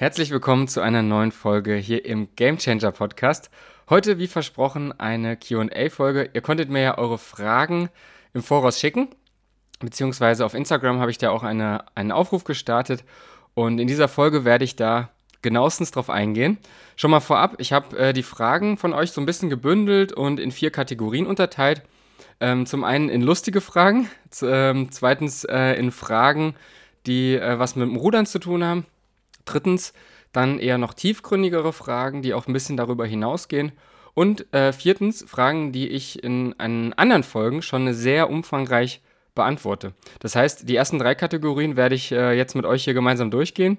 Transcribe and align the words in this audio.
Herzlich 0.00 0.30
willkommen 0.30 0.68
zu 0.68 0.80
einer 0.80 1.02
neuen 1.02 1.32
Folge 1.32 1.74
hier 1.74 2.04
im 2.04 2.28
Game 2.36 2.58
Changer 2.58 2.92
Podcast. 2.92 3.50
Heute, 3.90 4.20
wie 4.20 4.28
versprochen, 4.28 4.92
eine 4.96 5.36
QA-Folge. 5.36 6.30
Ihr 6.34 6.40
konntet 6.40 6.70
mir 6.70 6.82
ja 6.82 6.98
eure 6.98 7.18
Fragen 7.18 7.88
im 8.32 8.44
Voraus 8.44 8.78
schicken, 8.78 9.08
beziehungsweise 9.80 10.46
auf 10.46 10.54
Instagram 10.54 11.00
habe 11.00 11.10
ich 11.10 11.18
da 11.18 11.30
auch 11.30 11.42
eine, 11.42 11.84
einen 11.96 12.12
Aufruf 12.12 12.44
gestartet 12.44 13.02
und 13.54 13.80
in 13.80 13.88
dieser 13.88 14.06
Folge 14.06 14.44
werde 14.44 14.64
ich 14.64 14.76
da 14.76 15.10
genauestens 15.42 15.90
drauf 15.90 16.10
eingehen. 16.10 16.58
Schon 16.94 17.10
mal 17.10 17.18
vorab, 17.18 17.56
ich 17.58 17.72
habe 17.72 17.98
äh, 17.98 18.12
die 18.12 18.22
Fragen 18.22 18.76
von 18.76 18.92
euch 18.92 19.10
so 19.10 19.20
ein 19.20 19.26
bisschen 19.26 19.50
gebündelt 19.50 20.12
und 20.12 20.38
in 20.38 20.52
vier 20.52 20.70
Kategorien 20.70 21.26
unterteilt. 21.26 21.82
Ähm, 22.38 22.66
zum 22.66 22.84
einen 22.84 23.08
in 23.08 23.20
lustige 23.20 23.60
Fragen, 23.60 24.08
ähm, 24.42 24.92
zweitens 24.92 25.42
äh, 25.42 25.72
in 25.72 25.90
Fragen, 25.90 26.54
die 27.06 27.34
äh, 27.34 27.58
was 27.58 27.74
mit 27.74 27.88
dem 27.88 27.96
Rudern 27.96 28.26
zu 28.26 28.38
tun 28.38 28.62
haben 28.62 28.86
Drittens 29.48 29.92
dann 30.32 30.58
eher 30.58 30.78
noch 30.78 30.92
tiefgründigere 30.92 31.72
Fragen, 31.72 32.20
die 32.22 32.34
auch 32.34 32.46
ein 32.46 32.52
bisschen 32.52 32.76
darüber 32.76 33.06
hinausgehen. 33.06 33.72
Und 34.14 34.52
äh, 34.52 34.72
viertens 34.72 35.24
Fragen, 35.26 35.72
die 35.72 35.88
ich 35.88 36.22
in 36.22 36.54
einen 36.58 36.92
anderen 36.92 37.22
Folgen 37.22 37.62
schon 37.62 37.94
sehr 37.94 38.28
umfangreich 38.28 39.00
beantworte. 39.34 39.94
Das 40.20 40.36
heißt, 40.36 40.68
die 40.68 40.76
ersten 40.76 40.98
drei 40.98 41.14
Kategorien 41.14 41.76
werde 41.76 41.94
ich 41.94 42.12
äh, 42.12 42.32
jetzt 42.36 42.56
mit 42.56 42.66
euch 42.66 42.84
hier 42.84 42.94
gemeinsam 42.94 43.30
durchgehen. 43.30 43.78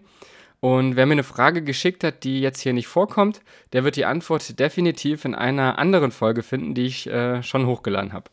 Und 0.61 0.95
wer 0.95 1.05
mir 1.05 1.13
eine 1.13 1.23
Frage 1.23 1.61
geschickt 1.61 2.03
hat, 2.03 2.23
die 2.23 2.41
jetzt 2.41 2.61
hier 2.61 2.73
nicht 2.73 2.87
vorkommt, 2.87 3.41
der 3.73 3.83
wird 3.83 3.95
die 3.95 4.05
Antwort 4.05 4.59
definitiv 4.59 5.23
in 5.25 5.35
einer 5.35 5.77
anderen 5.77 6.11
Folge 6.11 6.43
finden, 6.43 6.73
die 6.73 6.85
ich 6.85 7.07
äh, 7.07 7.43
schon 7.43 7.65
hochgeladen 7.65 8.11
habe. 8.11 8.29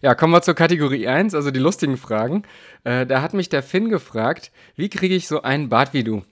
Ja, 0.00 0.14
kommen 0.14 0.32
wir 0.32 0.42
zur 0.42 0.54
Kategorie 0.54 1.08
1, 1.08 1.34
also 1.34 1.50
die 1.50 1.58
lustigen 1.58 1.96
Fragen. 1.96 2.44
Äh, 2.84 3.04
da 3.06 3.20
hat 3.20 3.34
mich 3.34 3.48
der 3.48 3.62
Finn 3.62 3.88
gefragt, 3.88 4.52
wie 4.76 4.88
kriege 4.88 5.14
ich 5.14 5.26
so 5.26 5.42
einen 5.42 5.68
Bart 5.68 5.92
wie 5.92 6.04
du? 6.04 6.22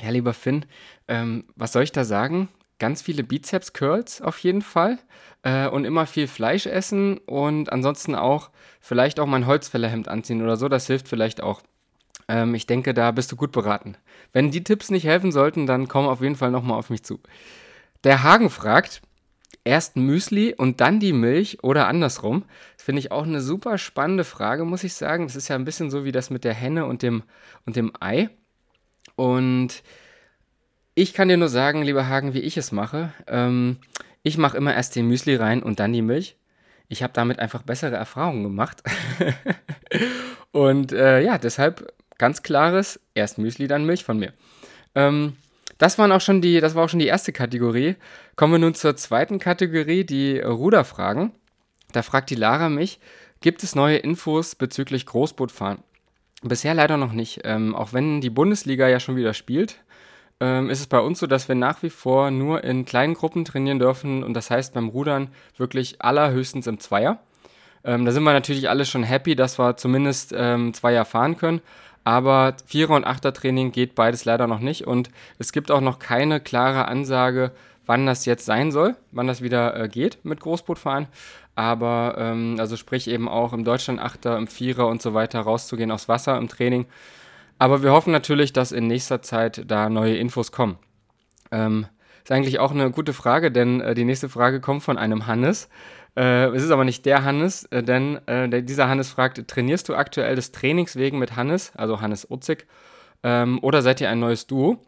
Ja, 0.00 0.10
lieber 0.10 0.34
Finn, 0.34 0.66
ähm, 1.08 1.44
was 1.54 1.72
soll 1.72 1.84
ich 1.84 1.92
da 1.92 2.04
sagen? 2.04 2.48
Ganz 2.78 3.02
viele 3.02 3.22
Bizeps-Curls 3.22 4.20
auf 4.20 4.38
jeden 4.40 4.60
Fall 4.60 4.98
äh, 5.42 5.68
und 5.68 5.84
immer 5.84 6.06
viel 6.06 6.26
Fleisch 6.26 6.66
essen 6.66 7.18
und 7.18 7.72
ansonsten 7.72 8.14
auch 8.14 8.50
vielleicht 8.80 9.20
auch 9.20 9.26
mein 9.26 9.46
Holzfällerhemd 9.46 10.08
anziehen 10.08 10.42
oder 10.42 10.56
so, 10.56 10.68
das 10.68 10.86
hilft 10.86 11.08
vielleicht 11.08 11.40
auch. 11.42 11.62
Ähm, 12.28 12.54
ich 12.54 12.66
denke, 12.66 12.92
da 12.92 13.12
bist 13.12 13.30
du 13.30 13.36
gut 13.36 13.52
beraten. 13.52 13.96
Wenn 14.32 14.50
die 14.50 14.64
Tipps 14.64 14.90
nicht 14.90 15.04
helfen 15.04 15.30
sollten, 15.30 15.66
dann 15.66 15.86
komm 15.86 16.06
auf 16.06 16.20
jeden 16.20 16.36
Fall 16.36 16.50
nochmal 16.50 16.78
auf 16.78 16.90
mich 16.90 17.04
zu. 17.04 17.20
Der 18.04 18.24
Hagen 18.24 18.50
fragt, 18.50 19.00
erst 19.66 19.96
Müsli 19.96 20.54
und 20.54 20.80
dann 20.80 21.00
die 21.00 21.12
Milch 21.12 21.62
oder 21.62 21.88
andersrum? 21.88 22.44
Das 22.76 22.84
finde 22.84 23.00
ich 23.00 23.12
auch 23.12 23.24
eine 23.24 23.40
super 23.40 23.76
spannende 23.76 24.24
Frage, 24.24 24.64
muss 24.64 24.84
ich 24.84 24.94
sagen. 24.94 25.26
Das 25.26 25.36
ist 25.36 25.48
ja 25.48 25.56
ein 25.56 25.64
bisschen 25.64 25.90
so 25.90 26.04
wie 26.04 26.12
das 26.12 26.30
mit 26.30 26.44
der 26.44 26.54
Henne 26.54 26.86
und 26.86 27.02
dem, 27.02 27.22
und 27.66 27.76
dem 27.76 27.92
Ei. 28.00 28.30
Und 29.16 29.82
ich 30.94 31.12
kann 31.12 31.28
dir 31.28 31.36
nur 31.36 31.48
sagen, 31.48 31.82
lieber 31.82 32.08
Hagen, 32.08 32.32
wie 32.32 32.40
ich 32.40 32.56
es 32.56 32.72
mache. 32.72 33.12
Ähm, 33.26 33.78
ich 34.22 34.38
mache 34.38 34.56
immer 34.56 34.74
erst 34.74 34.96
den 34.96 35.08
Müsli 35.08 35.34
rein 35.36 35.62
und 35.62 35.80
dann 35.80 35.92
die 35.92 36.02
Milch. 36.02 36.36
Ich 36.88 37.02
habe 37.02 37.12
damit 37.12 37.38
einfach 37.38 37.62
bessere 37.62 37.96
Erfahrungen 37.96 38.44
gemacht. 38.44 38.82
und 40.52 40.92
äh, 40.92 41.20
ja, 41.20 41.38
deshalb 41.38 41.92
ganz 42.18 42.42
klares, 42.42 43.00
erst 43.14 43.38
Müsli, 43.38 43.66
dann 43.66 43.84
Milch 43.84 44.04
von 44.04 44.18
mir. 44.18 44.32
Ähm, 44.94 45.36
das, 45.78 45.98
waren 45.98 46.12
auch 46.12 46.20
schon 46.20 46.40
die, 46.40 46.60
das 46.60 46.74
war 46.74 46.84
auch 46.84 46.88
schon 46.88 46.98
die 46.98 47.06
erste 47.06 47.32
Kategorie. 47.32 47.96
Kommen 48.36 48.54
wir 48.54 48.58
nun 48.58 48.74
zur 48.74 48.96
zweiten 48.96 49.38
Kategorie, 49.38 50.04
die 50.04 50.38
Ruderfragen. 50.38 51.32
Da 51.92 52.02
fragt 52.02 52.30
die 52.30 52.34
Lara 52.34 52.68
mich, 52.68 53.00
gibt 53.40 53.62
es 53.62 53.74
neue 53.74 53.96
Infos 53.96 54.54
bezüglich 54.54 55.06
Großbootfahren? 55.06 55.78
Bisher 56.42 56.74
leider 56.74 56.96
noch 56.96 57.12
nicht. 57.12 57.40
Ähm, 57.44 57.74
auch 57.74 57.92
wenn 57.92 58.20
die 58.20 58.30
Bundesliga 58.30 58.88
ja 58.88 59.00
schon 59.00 59.16
wieder 59.16 59.34
spielt, 59.34 59.80
ähm, 60.40 60.68
ist 60.68 60.80
es 60.80 60.86
bei 60.86 61.00
uns 61.00 61.18
so, 61.18 61.26
dass 61.26 61.48
wir 61.48 61.54
nach 61.54 61.82
wie 61.82 61.90
vor 61.90 62.30
nur 62.30 62.62
in 62.62 62.84
kleinen 62.84 63.14
Gruppen 63.14 63.44
trainieren 63.44 63.78
dürfen 63.78 64.22
und 64.22 64.34
das 64.34 64.50
heißt 64.50 64.74
beim 64.74 64.88
Rudern 64.88 65.28
wirklich 65.56 66.02
allerhöchstens 66.02 66.66
im 66.66 66.78
Zweier. 66.78 67.20
Ähm, 67.84 68.04
da 68.04 68.12
sind 68.12 68.24
wir 68.24 68.32
natürlich 68.32 68.68
alle 68.68 68.84
schon 68.84 69.02
happy, 69.02 69.36
dass 69.36 69.58
wir 69.58 69.76
zumindest 69.76 70.34
ähm, 70.36 70.74
Zweier 70.74 71.04
fahren 71.04 71.38
können. 71.38 71.62
Aber 72.06 72.54
Vierer- 72.64 72.94
und 72.94 73.04
Achter-Training 73.04 73.72
geht 73.72 73.96
beides 73.96 74.24
leider 74.24 74.46
noch 74.46 74.60
nicht 74.60 74.86
und 74.86 75.10
es 75.40 75.50
gibt 75.50 75.72
auch 75.72 75.80
noch 75.80 75.98
keine 75.98 76.38
klare 76.38 76.86
Ansage, 76.86 77.50
wann 77.84 78.06
das 78.06 78.26
jetzt 78.26 78.46
sein 78.46 78.70
soll, 78.70 78.94
wann 79.10 79.26
das 79.26 79.42
wieder 79.42 79.74
äh, 79.74 79.88
geht 79.88 80.24
mit 80.24 80.38
Großbootfahren. 80.38 81.08
Aber 81.56 82.14
ähm, 82.16 82.58
also 82.60 82.76
sprich 82.76 83.08
eben 83.08 83.28
auch 83.28 83.52
im 83.52 83.64
Deutschland 83.64 83.98
Achter, 83.98 84.38
im 84.38 84.46
Vierer 84.46 84.86
und 84.86 85.02
so 85.02 85.14
weiter 85.14 85.40
rauszugehen 85.40 85.90
aufs 85.90 86.08
Wasser 86.08 86.38
im 86.38 86.46
Training. 86.46 86.86
Aber 87.58 87.82
wir 87.82 87.90
hoffen 87.90 88.12
natürlich, 88.12 88.52
dass 88.52 88.70
in 88.70 88.86
nächster 88.86 89.20
Zeit 89.20 89.64
da 89.66 89.88
neue 89.88 90.16
Infos 90.16 90.52
kommen. 90.52 90.78
Ähm, 91.50 91.88
ist 92.26 92.32
eigentlich 92.32 92.58
auch 92.58 92.72
eine 92.72 92.90
gute 92.90 93.12
Frage, 93.12 93.52
denn 93.52 93.80
äh, 93.80 93.94
die 93.94 94.04
nächste 94.04 94.28
Frage 94.28 94.60
kommt 94.60 94.82
von 94.82 94.98
einem 94.98 95.28
Hannes. 95.28 95.68
Äh, 96.16 96.46
es 96.48 96.64
ist 96.64 96.72
aber 96.72 96.84
nicht 96.84 97.06
der 97.06 97.22
Hannes, 97.22 97.66
äh, 97.66 97.84
denn 97.84 98.18
äh, 98.26 98.48
der, 98.48 98.62
dieser 98.62 98.88
Hannes 98.88 99.10
fragt, 99.10 99.46
trainierst 99.46 99.88
du 99.88 99.94
aktuell 99.94 100.34
des 100.34 100.50
Trainings 100.50 100.96
wegen 100.96 101.20
mit 101.20 101.36
Hannes, 101.36 101.70
also 101.76 102.00
Hannes 102.00 102.28
Utzig, 102.28 102.66
ähm, 103.22 103.60
oder 103.62 103.80
seid 103.80 104.00
ihr 104.00 104.10
ein 104.10 104.18
neues 104.18 104.48
Duo? 104.48 104.78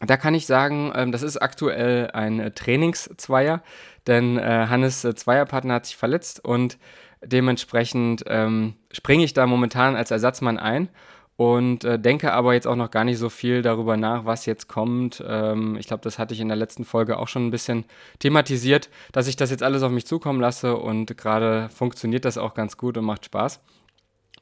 Da 0.00 0.16
kann 0.16 0.34
ich 0.34 0.46
sagen, 0.46 0.92
ähm, 0.96 1.12
das 1.12 1.22
ist 1.22 1.36
aktuell 1.36 2.10
ein 2.10 2.40
äh, 2.40 2.50
Trainingszweier, 2.50 3.62
denn 4.08 4.36
äh, 4.36 4.66
Hannes 4.68 5.02
Zweierpartner 5.02 5.74
hat 5.74 5.86
sich 5.86 5.96
verletzt 5.96 6.44
und 6.44 6.76
dementsprechend 7.24 8.24
ähm, 8.26 8.74
springe 8.90 9.22
ich 9.22 9.32
da 9.32 9.46
momentan 9.46 9.94
als 9.94 10.10
Ersatzmann 10.10 10.58
ein 10.58 10.88
und 11.36 11.84
äh, 11.84 11.98
denke 11.98 12.32
aber 12.32 12.54
jetzt 12.54 12.66
auch 12.66 12.76
noch 12.76 12.90
gar 12.90 13.04
nicht 13.04 13.18
so 13.18 13.28
viel 13.28 13.62
darüber 13.62 13.96
nach, 13.96 14.24
was 14.24 14.46
jetzt 14.46 14.68
kommt. 14.68 15.22
Ähm, 15.26 15.76
ich 15.76 15.88
glaube, 15.88 16.02
das 16.02 16.18
hatte 16.18 16.32
ich 16.32 16.40
in 16.40 16.48
der 16.48 16.56
letzten 16.56 16.84
Folge 16.84 17.18
auch 17.18 17.28
schon 17.28 17.46
ein 17.46 17.50
bisschen 17.50 17.84
thematisiert, 18.20 18.88
dass 19.10 19.26
ich 19.26 19.36
das 19.36 19.50
jetzt 19.50 19.62
alles 19.62 19.82
auf 19.82 19.90
mich 19.90 20.06
zukommen 20.06 20.40
lasse 20.40 20.76
und 20.76 21.16
gerade 21.16 21.68
funktioniert 21.70 22.24
das 22.24 22.38
auch 22.38 22.54
ganz 22.54 22.76
gut 22.76 22.96
und 22.96 23.04
macht 23.04 23.24
Spaß. 23.24 23.60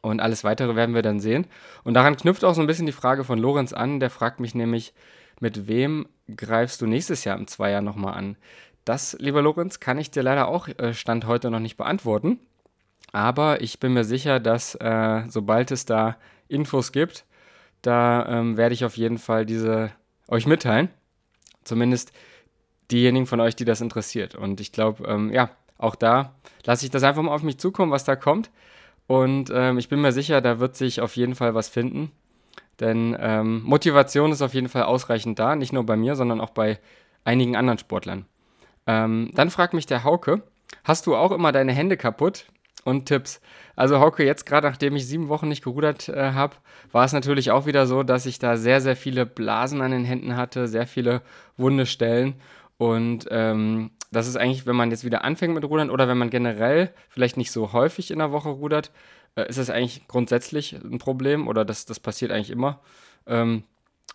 Und 0.03 0.21
alles 0.21 0.43
weitere 0.45 0.75
werden 0.75 0.95
wir 0.95 1.03
dann 1.03 1.21
sehen. 1.21 1.47
Und 1.85 1.95
daran 1.95 2.17
knüpft 2.17 2.45
auch 2.45 2.55
so 2.55 2.61
ein 2.61 2.67
bisschen 2.67 2.87
die 2.87 2.93
Frage 2.93 3.23
von 3.23 3.39
Lorenz 3.39 3.73
an. 3.73 4.01
Der 4.01 4.11
fragt 4.11 4.41
mich 4.41 4.53
nämlich, 4.53 4.95
mit 5.39 5.69
wem 5.69 6.09
greifst 6.37 6.81
du 6.83 6.87
nächstes 6.87 7.25
Jahr 7.25 7.39
im 7.39 7.47
Zweier 7.47 7.81
nochmal 7.81 8.15
an? 8.15 8.37
Das, 8.85 9.17
lieber 9.21 9.43
Lorenz, 9.43 9.79
kann 9.79 9.99
ich 9.99 10.11
dir 10.11 10.25
leider 10.25 10.49
auch 10.49 10.67
äh, 10.67 10.93
Stand 10.93 11.27
heute 11.27 11.51
noch 11.51 11.61
nicht 11.61 11.77
beantworten. 11.77 12.41
Aber 13.13 13.61
ich 13.61 13.79
bin 13.79 13.93
mir 13.93 14.05
sicher, 14.05 14.41
dass 14.41 14.75
äh, 14.75 15.23
sobald 15.29 15.71
es 15.71 15.85
da 15.85 16.17
Infos 16.53 16.93
gibt, 16.93 17.25
da 17.83 18.27
ähm, 18.29 18.57
werde 18.57 18.75
ich 18.75 18.85
auf 18.85 18.97
jeden 18.97 19.19
Fall 19.19 19.47
diese 19.47 19.91
euch 20.29 20.47
mitteilen. 20.47 20.89
Zumindest 21.65 22.13
diejenigen 22.91 23.27
von 23.27 23.41
euch, 23.41 23.57
die 23.57 23.65
das 23.65 23.81
interessiert. 23.81 24.35
Und 24.35 24.61
ich 24.61 24.73
glaube, 24.73 25.05
ähm, 25.07 25.33
ja, 25.33 25.51
auch 25.79 25.95
da 25.95 26.35
lasse 26.65 26.85
ich 26.85 26.91
das 26.91 27.03
einfach 27.03 27.23
mal 27.23 27.35
auf 27.35 27.43
mich 27.43 27.59
zukommen, 27.59 27.91
was 27.93 28.05
da 28.05 28.17
kommt. 28.17 28.51
Und 29.07 29.51
ähm, 29.53 29.79
ich 29.79 29.89
bin 29.89 30.01
mir 30.01 30.13
sicher, 30.13 30.41
da 30.41 30.61
wird 30.61 30.77
sich 30.77 31.01
auf 31.01 31.17
jeden 31.17 31.35
Fall 31.35 31.55
was 31.55 31.69
finden. 31.69 32.13
Denn 32.81 33.17
ähm, 33.19 33.63
Motivation 33.65 34.33
ist 34.33 34.43
auf 34.43 34.55
jeden 34.55 34.69
Fall 34.69 34.85
ausreichend 34.85 35.39
da, 35.39 35.57
nicht 35.57 35.73
nur 35.73 35.85
bei 35.85 35.97
mir, 35.97 36.17
sondern 36.17 36.41
auch 36.41 36.51
bei 36.51 36.79
einigen 37.25 37.57
anderen 37.57 37.79
Sportlern. 37.79 38.27
Ähm, 38.87 39.31
dann 39.35 39.51
fragt 39.51 39.75
mich 39.75 39.87
der 39.87 40.05
Hauke, 40.05 40.43
hast 40.85 41.07
du 41.07 41.15
auch 41.15 41.33
immer 41.33 41.53
deine 41.53 41.73
Hände 41.73 41.97
kaputt? 41.97 42.47
Und 42.85 43.07
Tipps. 43.07 43.41
Also 43.77 44.01
Hauke, 44.01 44.25
jetzt 44.25 44.47
gerade 44.47 44.69
nachdem 44.69 44.97
ich 44.97 45.07
sieben 45.07 45.29
Wochen 45.29 45.49
nicht 45.49 45.65
gerudert 45.65 46.09
äh, 46.09 46.33
habe, 46.33 46.57
war 46.91 47.05
es 47.05 47.13
natürlich 47.13 47.51
auch 47.51 47.67
wieder 47.67 47.87
so, 47.87 48.03
dass 48.03 48.27
ich 48.27 48.39
da 48.39 48.57
sehr, 48.57 48.81
sehr 48.81 48.97
viele 48.97 49.27
Blasen 49.27 49.81
an 49.81 49.93
den 49.93 50.05
Händen 50.05 50.37
hatte, 50.37 50.69
sehr 50.69 50.87
viele 50.87 51.23
wunde 51.57 51.87
Stellen. 51.87 52.35
Und 52.77 53.27
ähm, 53.31 53.93
das 54.11 54.27
ist 54.27 54.37
eigentlich, 54.37 54.67
wenn 54.67 54.77
man 54.77 54.91
jetzt 54.91 55.05
wieder 55.05 55.25
anfängt 55.25 55.55
mit 55.55 55.65
Rudern 55.65 55.91
oder 55.91 56.09
wenn 56.09 56.19
man 56.19 56.31
generell 56.31 56.93
vielleicht 57.09 57.37
nicht 57.37 57.53
so 57.53 57.73
häufig 57.73 58.11
in 58.11 58.19
der 58.19 58.33
Woche 58.33 58.51
rudert, 58.51 58.91
äh, 59.37 59.49
ist 59.49 59.59
das 59.59 59.71
eigentlich 59.71 60.07
grundsätzlich 60.09 60.75
ein 60.75 60.99
Problem 60.99 61.49
oder 61.49 61.65
das, 61.65 61.87
das 61.87 62.01
passiert 62.01 62.33
eigentlich 62.33 62.51
immer. 62.51 62.81
Ähm, 63.27 63.65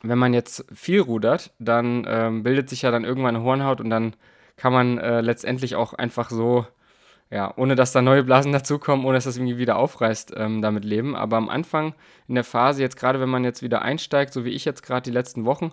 wenn 0.03 0.19
man 0.19 0.33
jetzt 0.33 0.65
viel 0.73 1.01
rudert, 1.01 1.51
dann 1.59 2.05
ähm, 2.07 2.43
bildet 2.43 2.69
sich 2.69 2.83
ja 2.83 2.91
dann 2.91 3.05
irgendwann 3.05 3.35
eine 3.35 3.43
Hornhaut 3.43 3.81
und 3.81 3.89
dann 3.89 4.15
kann 4.55 4.73
man 4.73 4.97
äh, 4.97 5.21
letztendlich 5.21 5.75
auch 5.75 5.93
einfach 5.93 6.29
so 6.29 6.65
ja, 7.29 7.53
ohne 7.57 7.75
dass 7.75 7.91
da 7.91 8.01
neue 8.01 8.23
Blasen 8.23 8.51
dazukommen, 8.51 9.05
ohne 9.05 9.17
dass 9.17 9.25
das 9.25 9.37
irgendwie 9.37 9.57
wieder 9.57 9.77
aufreißt, 9.77 10.33
ähm, 10.37 10.61
damit 10.61 10.85
leben. 10.85 11.15
Aber 11.15 11.37
am 11.37 11.49
Anfang 11.49 11.93
in 12.27 12.35
der 12.35 12.43
Phase, 12.43 12.81
jetzt 12.81 12.97
gerade 12.97 13.19
wenn 13.19 13.29
man 13.29 13.43
jetzt 13.43 13.61
wieder 13.61 13.81
einsteigt, 13.81 14.33
so 14.33 14.45
wie 14.45 14.51
ich 14.51 14.65
jetzt 14.65 14.83
gerade 14.83 15.03
die 15.03 15.11
letzten 15.11 15.45
Wochen, 15.45 15.71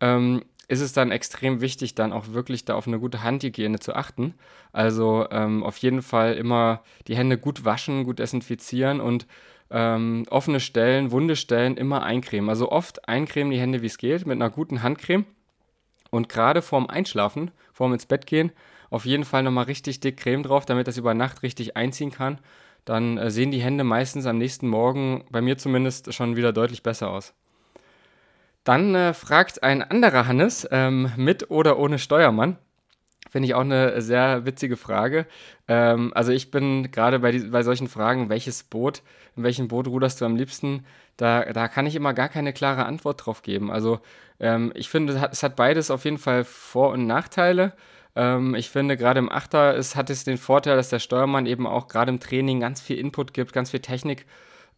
ähm, 0.00 0.42
ist 0.68 0.80
es 0.80 0.92
dann 0.92 1.12
extrem 1.12 1.60
wichtig, 1.60 1.94
dann 1.94 2.12
auch 2.12 2.32
wirklich 2.32 2.64
da 2.64 2.74
auf 2.74 2.88
eine 2.88 2.98
gute 2.98 3.22
Handhygiene 3.22 3.78
zu 3.78 3.94
achten. 3.94 4.34
Also 4.72 5.26
ähm, 5.30 5.62
auf 5.62 5.76
jeden 5.78 6.02
Fall 6.02 6.34
immer 6.34 6.82
die 7.06 7.16
Hände 7.16 7.38
gut 7.38 7.64
waschen, 7.64 8.04
gut 8.04 8.18
desinfizieren 8.18 9.00
und 9.00 9.26
ähm, 9.70 10.24
offene 10.28 10.58
Stellen, 10.60 11.12
wunde 11.12 11.36
Stellen 11.36 11.76
immer 11.76 12.02
eincremen. 12.02 12.50
Also 12.50 12.70
oft 12.70 13.08
eincremen 13.08 13.52
die 13.52 13.60
Hände, 13.60 13.82
wie 13.82 13.86
es 13.86 13.98
geht, 13.98 14.26
mit 14.26 14.34
einer 14.34 14.50
guten 14.50 14.82
Handcreme. 14.82 15.24
Und 16.10 16.28
gerade 16.28 16.62
vorm 16.62 16.86
Einschlafen, 16.86 17.50
vorm 17.72 17.92
ins 17.92 18.06
Bett 18.06 18.26
gehen, 18.26 18.52
auf 18.96 19.04
jeden 19.04 19.24
Fall 19.24 19.42
nochmal 19.42 19.64
richtig 19.64 20.00
dick 20.00 20.16
Creme 20.16 20.42
drauf, 20.42 20.64
damit 20.64 20.88
das 20.88 20.96
über 20.96 21.14
Nacht 21.14 21.42
richtig 21.42 21.76
einziehen 21.76 22.10
kann. 22.10 22.38
Dann 22.84 23.18
äh, 23.18 23.30
sehen 23.30 23.50
die 23.50 23.60
Hände 23.60 23.84
meistens 23.84 24.26
am 24.26 24.38
nächsten 24.38 24.68
Morgen, 24.68 25.24
bei 25.30 25.40
mir 25.40 25.58
zumindest, 25.58 26.12
schon 26.14 26.36
wieder 26.36 26.52
deutlich 26.52 26.82
besser 26.82 27.10
aus. 27.10 27.34
Dann 28.64 28.94
äh, 28.94 29.12
fragt 29.12 29.62
ein 29.62 29.82
anderer 29.82 30.26
Hannes, 30.26 30.66
ähm, 30.70 31.12
mit 31.16 31.50
oder 31.50 31.78
ohne 31.78 31.98
Steuermann. 31.98 32.56
Finde 33.30 33.46
ich 33.46 33.54
auch 33.54 33.60
eine 33.60 34.00
sehr 34.00 34.46
witzige 34.46 34.76
Frage. 34.76 35.26
Ähm, 35.68 36.12
also 36.14 36.32
ich 36.32 36.50
bin 36.50 36.90
gerade 36.90 37.18
bei, 37.18 37.38
bei 37.38 37.62
solchen 37.62 37.88
Fragen, 37.88 38.28
welches 38.28 38.62
Boot, 38.62 39.02
in 39.36 39.42
welchem 39.42 39.68
Boot 39.68 39.88
ruderst 39.88 40.20
du 40.20 40.24
am 40.24 40.36
liebsten, 40.36 40.86
da, 41.16 41.44
da 41.52 41.68
kann 41.68 41.86
ich 41.86 41.96
immer 41.96 42.14
gar 42.14 42.28
keine 42.28 42.52
klare 42.52 42.86
Antwort 42.86 43.26
drauf 43.26 43.42
geben. 43.42 43.70
Also 43.70 44.00
ähm, 44.40 44.72
ich 44.74 44.88
finde, 44.88 45.12
es 45.14 45.20
hat, 45.20 45.32
es 45.32 45.42
hat 45.42 45.54
beides 45.56 45.90
auf 45.90 46.04
jeden 46.04 46.18
Fall 46.18 46.44
Vor- 46.44 46.92
und 46.92 47.06
Nachteile. 47.06 47.72
Ähm, 48.16 48.54
ich 48.54 48.70
finde, 48.70 48.96
gerade 48.96 49.18
im 49.18 49.30
Achter 49.30 49.74
ist, 49.74 49.94
hat 49.94 50.10
es 50.10 50.24
den 50.24 50.38
Vorteil, 50.38 50.76
dass 50.76 50.88
der 50.88 50.98
Steuermann 50.98 51.46
eben 51.46 51.66
auch 51.66 51.86
gerade 51.86 52.10
im 52.10 52.18
Training 52.18 52.60
ganz 52.60 52.80
viel 52.80 52.98
Input 52.98 53.34
gibt, 53.34 53.52
ganz 53.52 53.70
viel 53.70 53.80
Technik. 53.80 54.26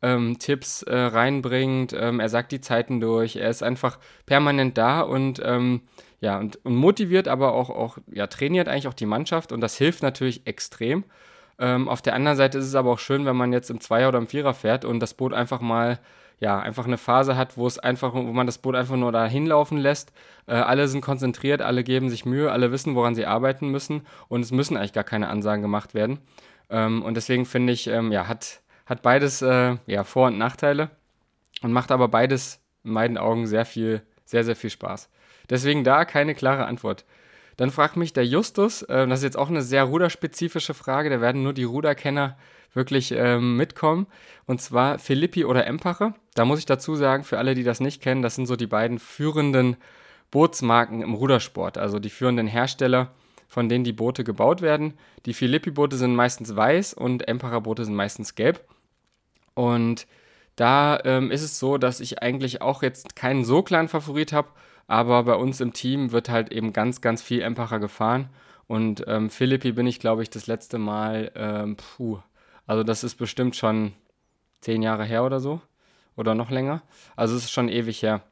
Ähm, 0.00 0.38
Tipps 0.38 0.82
äh, 0.82 0.94
reinbringt, 0.94 1.92
ähm, 1.92 2.20
er 2.20 2.28
sagt 2.28 2.52
die 2.52 2.60
Zeiten 2.60 3.00
durch, 3.00 3.34
er 3.34 3.50
ist 3.50 3.64
einfach 3.64 3.98
permanent 4.26 4.78
da 4.78 5.00
und 5.00 5.40
ähm, 5.44 5.80
ja, 6.20 6.38
und, 6.38 6.64
und 6.64 6.76
motiviert, 6.76 7.26
aber 7.26 7.52
auch, 7.52 7.68
auch 7.70 7.98
ja, 8.12 8.28
trainiert 8.28 8.68
eigentlich 8.68 8.86
auch 8.86 8.94
die 8.94 9.06
Mannschaft 9.06 9.50
und 9.50 9.60
das 9.60 9.76
hilft 9.76 10.04
natürlich 10.04 10.46
extrem. 10.46 11.02
Ähm, 11.58 11.88
auf 11.88 12.00
der 12.00 12.14
anderen 12.14 12.36
Seite 12.36 12.58
ist 12.58 12.66
es 12.66 12.76
aber 12.76 12.92
auch 12.92 12.98
schön, 13.00 13.26
wenn 13.26 13.36
man 13.36 13.52
jetzt 13.52 13.70
im 13.70 13.80
Zweier 13.80 14.08
oder 14.08 14.18
im 14.18 14.28
Vierer 14.28 14.54
fährt 14.54 14.84
und 14.84 15.00
das 15.00 15.14
Boot 15.14 15.32
einfach 15.32 15.60
mal 15.60 15.98
ja, 16.40 16.58
einfach 16.58 16.86
eine 16.86 16.98
Phase 16.98 17.36
hat, 17.36 17.56
wo 17.56 17.66
es 17.66 17.78
einfach, 17.78 18.14
wo 18.14 18.22
man 18.22 18.46
das 18.46 18.58
Boot 18.58 18.76
einfach 18.76 18.96
nur 18.96 19.12
da 19.12 19.26
hinlaufen 19.26 19.78
lässt. 19.78 20.12
Äh, 20.46 20.54
alle 20.54 20.86
sind 20.88 21.00
konzentriert, 21.00 21.62
alle 21.62 21.82
geben 21.82 22.10
sich 22.10 22.24
Mühe, 22.24 22.52
alle 22.52 22.70
wissen, 22.70 22.94
woran 22.94 23.14
sie 23.14 23.26
arbeiten 23.26 23.68
müssen 23.68 24.06
und 24.28 24.42
es 24.42 24.52
müssen 24.52 24.76
eigentlich 24.76 24.92
gar 24.92 25.04
keine 25.04 25.28
Ansagen 25.28 25.62
gemacht 25.62 25.94
werden. 25.94 26.20
Ähm, 26.70 27.02
und 27.02 27.16
deswegen 27.16 27.44
finde 27.44 27.72
ich, 27.72 27.88
ähm, 27.88 28.12
ja, 28.12 28.28
hat, 28.28 28.60
hat 28.86 29.02
beides 29.02 29.42
äh, 29.42 29.76
ja, 29.86 30.04
Vor- 30.04 30.28
und 30.28 30.38
Nachteile 30.38 30.90
und 31.62 31.72
macht 31.72 31.90
aber 31.90 32.08
beides 32.08 32.60
in 32.84 32.92
meinen 32.92 33.18
Augen 33.18 33.46
sehr 33.46 33.64
viel, 33.64 34.02
sehr, 34.24 34.44
sehr 34.44 34.56
viel 34.56 34.70
Spaß. 34.70 35.10
Deswegen 35.50 35.82
da 35.82 36.04
keine 36.04 36.34
klare 36.34 36.66
Antwort. 36.66 37.04
Dann 37.56 37.70
fragt 37.72 37.96
mich 37.96 38.12
der 38.12 38.24
Justus, 38.24 38.82
äh, 38.82 39.08
das 39.08 39.20
ist 39.20 39.24
jetzt 39.24 39.38
auch 39.38 39.48
eine 39.48 39.62
sehr 39.62 39.84
ruderspezifische 39.84 40.74
Frage, 40.74 41.10
da 41.10 41.20
werden 41.20 41.42
nur 41.42 41.52
die 41.52 41.64
Ruderkenner 41.64 42.36
wirklich 42.74 43.12
ähm, 43.12 43.56
mitkommen. 43.56 44.06
Und 44.46 44.60
zwar 44.60 44.98
Philippi 44.98 45.44
oder 45.44 45.66
Empache. 45.66 46.14
Da 46.34 46.44
muss 46.44 46.58
ich 46.58 46.66
dazu 46.66 46.94
sagen, 46.94 47.24
für 47.24 47.38
alle, 47.38 47.54
die 47.54 47.64
das 47.64 47.80
nicht 47.80 48.02
kennen, 48.02 48.22
das 48.22 48.34
sind 48.34 48.46
so 48.46 48.56
die 48.56 48.66
beiden 48.66 48.98
führenden 48.98 49.76
Bootsmarken 50.30 51.02
im 51.02 51.14
Rudersport, 51.14 51.78
also 51.78 51.98
die 51.98 52.10
führenden 52.10 52.46
Hersteller, 52.46 53.12
von 53.48 53.68
denen 53.68 53.84
die 53.84 53.92
Boote 53.92 54.24
gebaut 54.24 54.60
werden. 54.60 54.94
Die 55.26 55.34
Philippi-Boote 55.34 55.96
sind 55.96 56.14
meistens 56.14 56.54
weiß 56.54 56.94
und 56.94 57.26
Empacher-Boote 57.26 57.84
sind 57.84 57.94
meistens 57.94 58.34
gelb. 58.34 58.62
Und 59.54 60.06
da 60.56 61.00
ähm, 61.04 61.30
ist 61.30 61.42
es 61.42 61.58
so, 61.58 61.78
dass 61.78 62.00
ich 62.00 62.22
eigentlich 62.22 62.60
auch 62.60 62.82
jetzt 62.82 63.16
keinen 63.16 63.44
so 63.44 63.62
kleinen 63.62 63.88
Favorit 63.88 64.32
habe, 64.32 64.48
aber 64.86 65.22
bei 65.24 65.34
uns 65.34 65.60
im 65.60 65.72
Team 65.72 66.12
wird 66.12 66.28
halt 66.28 66.52
eben 66.52 66.72
ganz, 66.72 67.00
ganz 67.00 67.22
viel 67.22 67.40
Empacher 67.40 67.78
gefahren. 67.78 68.28
Und 68.66 69.04
ähm, 69.06 69.30
Philippi 69.30 69.72
bin 69.72 69.86
ich, 69.86 69.98
glaube 69.98 70.22
ich, 70.22 70.30
das 70.30 70.46
letzte 70.46 70.78
Mal, 70.78 71.32
ähm, 71.34 71.76
puh, 71.76 72.18
also 72.68 72.84
das 72.84 73.02
ist 73.02 73.16
bestimmt 73.16 73.56
schon 73.56 73.94
zehn 74.60 74.82
Jahre 74.82 75.04
her 75.04 75.24
oder 75.24 75.40
so. 75.40 75.60
Oder 76.16 76.34
noch 76.34 76.50
länger. 76.50 76.82
Also 77.16 77.34
es 77.34 77.44
ist 77.44 77.50
schon 77.50 77.68
ewig 77.68 78.02
her. 78.02 78.22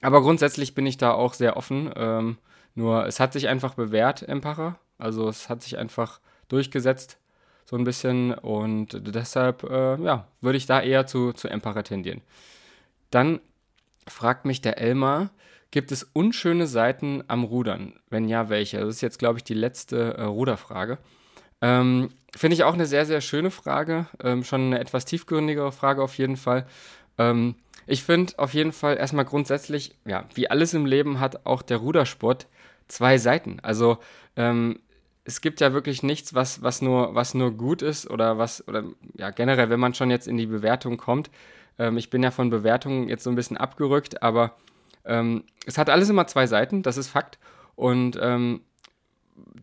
Aber 0.00 0.22
grundsätzlich 0.22 0.74
bin 0.74 0.86
ich 0.86 0.96
da 0.96 1.12
auch 1.12 1.34
sehr 1.34 1.56
offen. 1.56 1.92
Ähm, 1.94 2.38
nur 2.74 3.06
es 3.06 3.20
hat 3.20 3.32
sich 3.32 3.46
einfach 3.46 3.74
bewährt, 3.74 4.22
Empacher. 4.22 4.78
Also 4.98 5.28
es 5.28 5.48
hat 5.48 5.62
sich 5.62 5.76
einfach 5.76 6.20
durchgesetzt, 6.48 7.18
so 7.66 7.76
ein 7.76 7.84
bisschen. 7.84 8.32
Und 8.32 9.00
deshalb, 9.14 9.64
äh, 9.64 9.96
ja, 10.02 10.28
würde 10.40 10.56
ich 10.56 10.66
da 10.66 10.80
eher 10.80 11.06
zu, 11.06 11.32
zu 11.32 11.48
Empacher 11.48 11.84
tendieren. 11.84 12.22
Dann 13.10 13.40
fragt 14.08 14.46
mich 14.46 14.62
der 14.62 14.78
Elmar, 14.78 15.30
gibt 15.72 15.92
es 15.92 16.04
unschöne 16.04 16.66
Seiten 16.66 17.22
am 17.26 17.44
Rudern? 17.44 17.98
Wenn 18.08 18.28
ja, 18.28 18.48
welche? 18.48 18.78
Das 18.78 18.88
ist 18.88 19.00
jetzt, 19.02 19.18
glaube 19.18 19.40
ich, 19.40 19.44
die 19.44 19.54
letzte 19.54 20.16
äh, 20.16 20.22
Ruderfrage. 20.22 20.98
Ähm, 21.64 22.10
Finde 22.36 22.54
ich 22.56 22.64
auch 22.64 22.74
eine 22.74 22.84
sehr, 22.84 23.06
sehr 23.06 23.22
schöne 23.22 23.50
Frage. 23.50 24.06
Ähm, 24.22 24.44
schon 24.44 24.66
eine 24.66 24.80
etwas 24.80 25.06
tiefgründigere 25.06 25.72
Frage 25.72 26.02
auf 26.02 26.18
jeden 26.18 26.36
Fall. 26.36 26.66
Ähm, 27.16 27.54
ich 27.86 28.02
finde 28.02 28.34
auf 28.38 28.52
jeden 28.52 28.72
Fall 28.72 28.98
erstmal 28.98 29.24
grundsätzlich, 29.24 29.96
ja, 30.04 30.26
wie 30.34 30.50
alles 30.50 30.74
im 30.74 30.84
Leben 30.84 31.20
hat 31.20 31.46
auch 31.46 31.62
der 31.62 31.78
Rudersport 31.78 32.48
zwei 32.88 33.16
Seiten. 33.16 33.60
Also 33.60 33.96
ähm, 34.36 34.80
es 35.24 35.40
gibt 35.40 35.60
ja 35.62 35.72
wirklich 35.72 36.02
nichts, 36.02 36.34
was, 36.34 36.62
was, 36.62 36.82
nur, 36.82 37.14
was 37.14 37.32
nur 37.32 37.52
gut 37.52 37.80
ist 37.80 38.10
oder 38.10 38.36
was, 38.36 38.66
oder 38.68 38.84
ja, 39.14 39.30
generell, 39.30 39.70
wenn 39.70 39.80
man 39.80 39.94
schon 39.94 40.10
jetzt 40.10 40.28
in 40.28 40.36
die 40.36 40.46
Bewertung 40.46 40.98
kommt. 40.98 41.30
Ähm, 41.78 41.96
ich 41.96 42.10
bin 42.10 42.22
ja 42.22 42.30
von 42.30 42.50
Bewertungen 42.50 43.08
jetzt 43.08 43.24
so 43.24 43.30
ein 43.30 43.36
bisschen 43.36 43.56
abgerückt, 43.56 44.22
aber 44.22 44.54
ähm, 45.06 45.44
es 45.64 45.78
hat 45.78 45.88
alles 45.88 46.10
immer 46.10 46.26
zwei 46.26 46.46
Seiten, 46.46 46.82
das 46.82 46.98
ist 46.98 47.08
Fakt. 47.08 47.38
Und 47.74 48.18
ähm, 48.20 48.60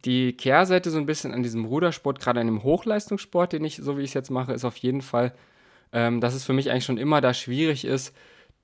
die 0.05 0.33
Kehrseite 0.33 0.89
so 0.89 0.97
ein 0.97 1.05
bisschen 1.05 1.33
an 1.33 1.43
diesem 1.43 1.65
Rudersport, 1.65 2.19
gerade 2.19 2.39
an 2.39 2.47
dem 2.47 2.63
Hochleistungssport, 2.63 3.53
den 3.53 3.63
ich, 3.63 3.77
so 3.77 3.97
wie 3.97 4.01
ich 4.01 4.09
es 4.09 4.13
jetzt 4.13 4.31
mache, 4.31 4.53
ist 4.53 4.65
auf 4.65 4.77
jeden 4.77 5.01
Fall, 5.01 5.33
ähm, 5.93 6.21
dass 6.21 6.33
es 6.33 6.43
für 6.43 6.53
mich 6.53 6.71
eigentlich 6.71 6.85
schon 6.85 6.97
immer 6.97 7.21
da 7.21 7.33
schwierig 7.33 7.85
ist, 7.85 8.15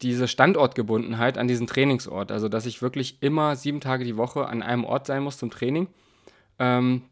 diese 0.01 0.27
Standortgebundenheit 0.27 1.37
an 1.37 1.47
diesen 1.47 1.67
Trainingsort. 1.67 2.31
Also, 2.31 2.49
dass 2.49 2.65
ich 2.65 2.81
wirklich 2.81 3.17
immer 3.21 3.55
sieben 3.55 3.81
Tage 3.81 4.03
die 4.03 4.17
Woche 4.17 4.47
an 4.47 4.61
einem 4.61 4.85
Ort 4.85 5.07
sein 5.07 5.23
muss 5.23 5.37
zum 5.37 5.49
Training. 5.49 5.87
Ähm, 6.59 7.03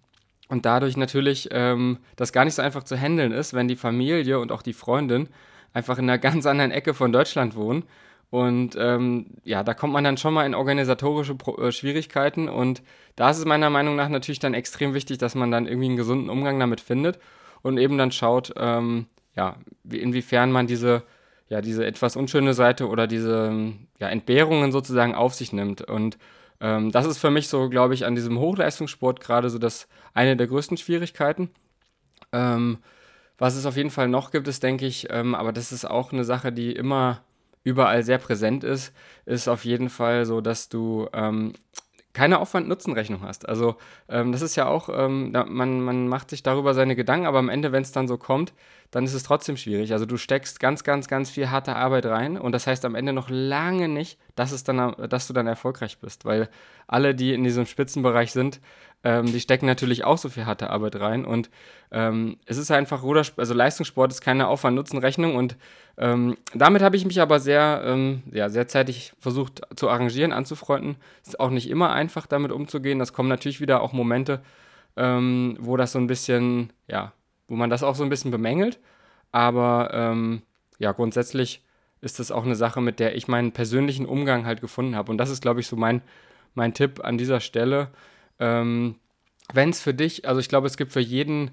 und 0.47 0.65
dadurch 0.65 0.95
natürlich 0.95 1.49
ähm, 1.51 1.97
das 2.15 2.31
gar 2.31 2.45
nicht 2.45 2.53
so 2.53 2.61
einfach 2.61 2.83
zu 2.83 2.95
handeln 2.95 3.31
ist, 3.31 3.53
wenn 3.53 3.67
die 3.67 3.75
Familie 3.75 4.39
und 4.39 4.51
auch 4.51 4.61
die 4.61 4.73
Freundin 4.73 5.29
einfach 5.73 5.97
in 5.97 6.09
einer 6.09 6.17
ganz 6.19 6.45
anderen 6.45 6.71
Ecke 6.71 6.93
von 6.93 7.11
Deutschland 7.11 7.55
wohnen. 7.55 7.83
Und 8.29 8.75
ähm, 8.77 9.27
ja, 9.43 9.63
da 9.63 9.73
kommt 9.73 9.93
man 9.93 10.03
dann 10.03 10.17
schon 10.17 10.33
mal 10.33 10.45
in 10.45 10.55
organisatorische 10.55 11.35
Pro 11.35 11.57
äh, 11.57 11.71
Schwierigkeiten. 11.71 12.49
Und 12.49 12.81
da 13.15 13.29
ist 13.29 13.37
es 13.37 13.45
meiner 13.45 13.69
Meinung 13.69 13.95
nach 13.95 14.09
natürlich 14.09 14.39
dann 14.39 14.53
extrem 14.53 14.93
wichtig, 14.93 15.17
dass 15.17 15.35
man 15.35 15.51
dann 15.51 15.67
irgendwie 15.67 15.87
einen 15.87 15.95
gesunden 15.95 16.29
Umgang 16.29 16.59
damit 16.59 16.81
findet 16.81 17.19
und 17.61 17.77
eben 17.77 17.97
dann 17.97 18.11
schaut, 18.11 18.53
ähm, 18.57 19.07
ja, 19.35 19.57
wie, 19.83 19.99
inwiefern 19.99 20.51
man 20.51 20.67
diese, 20.67 21.03
ja, 21.49 21.61
diese 21.61 21.85
etwas 21.85 22.15
unschöne 22.15 22.53
Seite 22.53 22.87
oder 22.87 23.07
diese 23.07 23.73
ja, 23.99 24.09
Entbehrungen 24.09 24.71
sozusagen 24.71 25.15
auf 25.15 25.33
sich 25.33 25.53
nimmt. 25.53 25.81
Und 25.81 26.17
ähm, 26.59 26.91
das 26.91 27.05
ist 27.05 27.17
für 27.17 27.31
mich 27.31 27.47
so, 27.47 27.69
glaube 27.69 27.93
ich, 27.93 28.05
an 28.05 28.15
diesem 28.15 28.39
Hochleistungssport 28.39 29.19
gerade 29.19 29.49
so 29.49 29.59
das 29.59 29.87
eine 30.13 30.35
der 30.35 30.47
größten 30.47 30.77
Schwierigkeiten. 30.77 31.49
Ähm, 32.31 32.79
was 33.37 33.55
es 33.55 33.65
auf 33.65 33.77
jeden 33.77 33.91
Fall 33.91 34.07
noch 34.07 34.31
gibt, 34.31 34.47
ist, 34.47 34.63
denke 34.63 34.85
ich, 34.85 35.07
ähm, 35.09 35.35
aber 35.35 35.51
das 35.51 35.71
ist 35.71 35.85
auch 35.85 36.13
eine 36.13 36.23
Sache, 36.23 36.51
die 36.51 36.71
immer 36.71 37.21
überall 37.65 38.03
sehr 38.03 38.19
präsent 38.19 38.63
ist, 38.63 38.93
ist 39.25 39.49
auf 39.49 39.65
jeden 39.65 39.89
Fall 39.89 40.25
so, 40.25 40.39
dass 40.39 40.69
du 40.69 41.09
ähm, 41.11 41.53
keine 42.13 42.39
Aufwand-Nutzen-Rechnung 42.39 43.21
hast. 43.23 43.49
Also 43.49 43.75
ähm, 44.07 44.31
das 44.31 44.41
ist 44.41 44.55
ja 44.55 44.67
auch, 44.67 44.87
ähm, 44.89 45.31
da, 45.33 45.43
man, 45.45 45.81
man 45.81 46.07
macht 46.07 46.29
sich 46.29 46.43
darüber 46.43 46.73
seine 46.73 46.95
Gedanken, 46.95 47.25
aber 47.25 47.39
am 47.39 47.49
Ende, 47.49 47.73
wenn 47.73 47.83
es 47.83 47.91
dann 47.91 48.07
so 48.07 48.17
kommt, 48.17 48.53
dann 48.89 49.03
ist 49.03 49.13
es 49.13 49.23
trotzdem 49.23 49.57
schwierig. 49.57 49.91
Also 49.91 50.05
du 50.05 50.15
steckst 50.15 50.59
ganz, 50.59 50.83
ganz, 50.83 51.07
ganz 51.07 51.29
viel 51.29 51.49
harte 51.49 51.75
Arbeit 51.75 52.05
rein 52.05 52.37
und 52.37 52.53
das 52.53 52.67
heißt 52.67 52.85
am 52.85 52.95
Ende 52.95 53.11
noch 53.11 53.29
lange 53.29 53.89
nicht, 53.89 54.17
dass, 54.35 54.53
es 54.53 54.63
dann, 54.63 54.95
dass 55.09 55.27
du 55.27 55.33
dann 55.33 55.47
erfolgreich 55.47 55.97
bist, 55.99 56.23
weil 56.23 56.49
alle, 56.87 57.15
die 57.15 57.33
in 57.33 57.43
diesem 57.43 57.65
Spitzenbereich 57.65 58.31
sind, 58.31 58.61
ähm, 59.05 59.27
die 59.27 59.39
stecken 59.39 59.67
natürlich 59.67 60.03
auch 60.03 60.17
so 60.17 60.29
viel 60.29 60.47
harte 60.47 60.71
Arbeit 60.71 60.99
rein 60.99 61.25
und 61.25 61.51
ähm, 61.91 62.37
es 62.47 62.57
ist 62.57 62.71
einfach 62.71 63.03
Rudersport, 63.03 63.39
also 63.39 63.53
Leistungssport 63.53 64.11
ist 64.11 64.21
keine 64.21 64.47
Aufwand-Nutzen-Rechnung 64.47 65.35
und 65.35 65.55
ähm, 65.97 66.35
damit 66.55 66.81
habe 66.81 66.97
ich 66.97 67.05
mich 67.05 67.21
aber 67.21 67.39
sehr, 67.39 67.83
ähm, 67.85 68.23
ja, 68.31 68.49
sehr 68.49 68.67
zeitig 68.67 69.13
versucht 69.19 69.61
zu 69.75 69.89
arrangieren, 69.89 70.33
anzufreunden. 70.33 70.97
Es 71.21 71.29
ist 71.29 71.39
auch 71.39 71.51
nicht 71.51 71.69
immer 71.69 71.93
einfach, 71.93 72.25
damit 72.25 72.51
umzugehen. 72.51 72.99
Das 72.99 73.13
kommen 73.13 73.29
natürlich 73.29 73.61
wieder 73.61 73.81
auch 73.81 73.93
Momente, 73.93 74.41
ähm, 74.97 75.55
wo 75.59 75.77
das 75.77 75.91
so 75.93 75.99
ein 75.99 76.07
bisschen, 76.07 76.73
ja, 76.87 77.13
wo 77.47 77.55
man 77.55 77.69
das 77.69 77.83
auch 77.83 77.95
so 77.95 78.03
ein 78.03 78.09
bisschen 78.09 78.31
bemängelt. 78.31 78.79
Aber 79.31 79.91
ähm, 79.93 80.41
ja, 80.79 80.91
grundsätzlich 80.91 81.63
ist 82.01 82.19
das 82.19 82.31
auch 82.31 82.43
eine 82.43 82.55
Sache, 82.55 82.81
mit 82.81 82.99
der 82.99 83.15
ich 83.15 83.27
meinen 83.27 83.51
persönlichen 83.51 84.05
Umgang 84.05 84.45
halt 84.45 84.61
gefunden 84.61 84.95
habe. 84.95 85.11
Und 85.11 85.17
das 85.19 85.29
ist, 85.29 85.41
glaube 85.41 85.59
ich, 85.59 85.67
so 85.67 85.75
mein, 85.75 86.01
mein 86.55 86.73
Tipp 86.73 87.05
an 87.05 87.17
dieser 87.17 87.39
Stelle. 87.39 87.89
Ähm, 88.39 88.95
Wenn 89.53 89.69
es 89.69 89.81
für 89.81 89.93
dich, 89.93 90.27
also 90.27 90.39
ich 90.39 90.49
glaube, 90.49 90.67
es 90.67 90.77
gibt 90.77 90.91
für 90.91 90.99
jeden, 90.99 91.51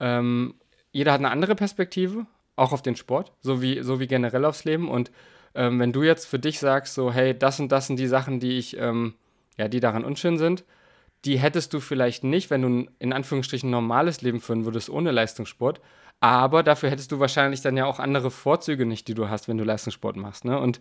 ähm, 0.00 0.54
jeder 0.92 1.12
hat 1.12 1.20
eine 1.20 1.30
andere 1.30 1.54
Perspektive 1.54 2.26
auch 2.56 2.72
auf 2.72 2.82
den 2.82 2.96
Sport, 2.96 3.32
so 3.40 3.62
wie, 3.62 3.82
so 3.82 4.00
wie 4.00 4.06
generell 4.06 4.44
aufs 4.44 4.64
Leben. 4.64 4.88
Und 4.88 5.10
ähm, 5.54 5.78
wenn 5.78 5.92
du 5.92 6.02
jetzt 6.02 6.26
für 6.26 6.38
dich 6.38 6.58
sagst, 6.58 6.94
so, 6.94 7.12
hey, 7.12 7.36
das 7.36 7.60
und 7.60 7.70
das 7.72 7.86
sind 7.86 7.98
die 7.98 8.06
Sachen, 8.06 8.40
die 8.40 8.58
ich, 8.58 8.76
ähm, 8.76 9.14
ja, 9.56 9.68
die 9.68 9.80
daran 9.80 10.04
unschön 10.04 10.38
sind, 10.38 10.64
die 11.24 11.38
hättest 11.38 11.72
du 11.74 11.80
vielleicht 11.80 12.24
nicht, 12.24 12.50
wenn 12.50 12.62
du 12.62 12.90
in 12.98 13.12
Anführungsstrichen 13.12 13.68
ein 13.68 13.72
normales 13.72 14.22
Leben 14.22 14.40
führen 14.40 14.64
würdest 14.64 14.90
ohne 14.90 15.10
Leistungssport. 15.10 15.80
Aber 16.20 16.62
dafür 16.62 16.90
hättest 16.90 17.12
du 17.12 17.18
wahrscheinlich 17.18 17.62
dann 17.62 17.76
ja 17.76 17.86
auch 17.86 17.98
andere 17.98 18.30
Vorzüge 18.30 18.86
nicht, 18.86 19.08
die 19.08 19.14
du 19.14 19.28
hast, 19.28 19.48
wenn 19.48 19.58
du 19.58 19.64
Leistungssport 19.64 20.16
machst. 20.16 20.44
Ne? 20.44 20.58
Und 20.58 20.80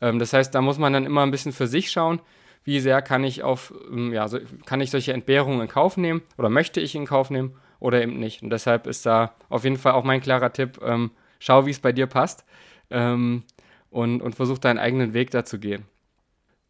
ähm, 0.00 0.18
das 0.18 0.32
heißt, 0.32 0.54
da 0.54 0.60
muss 0.60 0.78
man 0.78 0.92
dann 0.92 1.04
immer 1.04 1.22
ein 1.22 1.30
bisschen 1.30 1.52
für 1.52 1.66
sich 1.66 1.90
schauen, 1.90 2.20
wie 2.64 2.80
sehr 2.80 3.02
kann 3.02 3.24
ich 3.24 3.42
auf, 3.42 3.72
ähm, 3.90 4.12
ja, 4.12 4.28
so, 4.28 4.38
kann 4.66 4.80
ich 4.80 4.90
solche 4.90 5.12
Entbehrungen 5.12 5.60
in 5.60 5.68
Kauf 5.68 5.96
nehmen 5.96 6.22
oder 6.36 6.48
möchte 6.48 6.80
ich 6.80 6.94
in 6.94 7.06
Kauf 7.06 7.30
nehmen 7.30 7.54
oder 7.80 8.02
eben 8.02 8.18
nicht. 8.18 8.42
Und 8.42 8.50
deshalb 8.50 8.86
ist 8.86 9.06
da 9.06 9.34
auf 9.48 9.64
jeden 9.64 9.78
Fall 9.78 9.92
auch 9.92 10.04
mein 10.04 10.20
klarer 10.20 10.52
Tipp, 10.52 10.80
ähm, 10.82 11.10
schau, 11.38 11.66
wie 11.66 11.70
es 11.70 11.80
bei 11.80 11.92
dir 11.92 12.06
passt 12.06 12.44
ähm, 12.90 13.44
und, 13.90 14.20
und 14.20 14.34
versuch 14.34 14.58
deinen 14.58 14.78
eigenen 14.78 15.14
Weg 15.14 15.30
da 15.30 15.44
zu 15.44 15.58
gehen. 15.58 15.84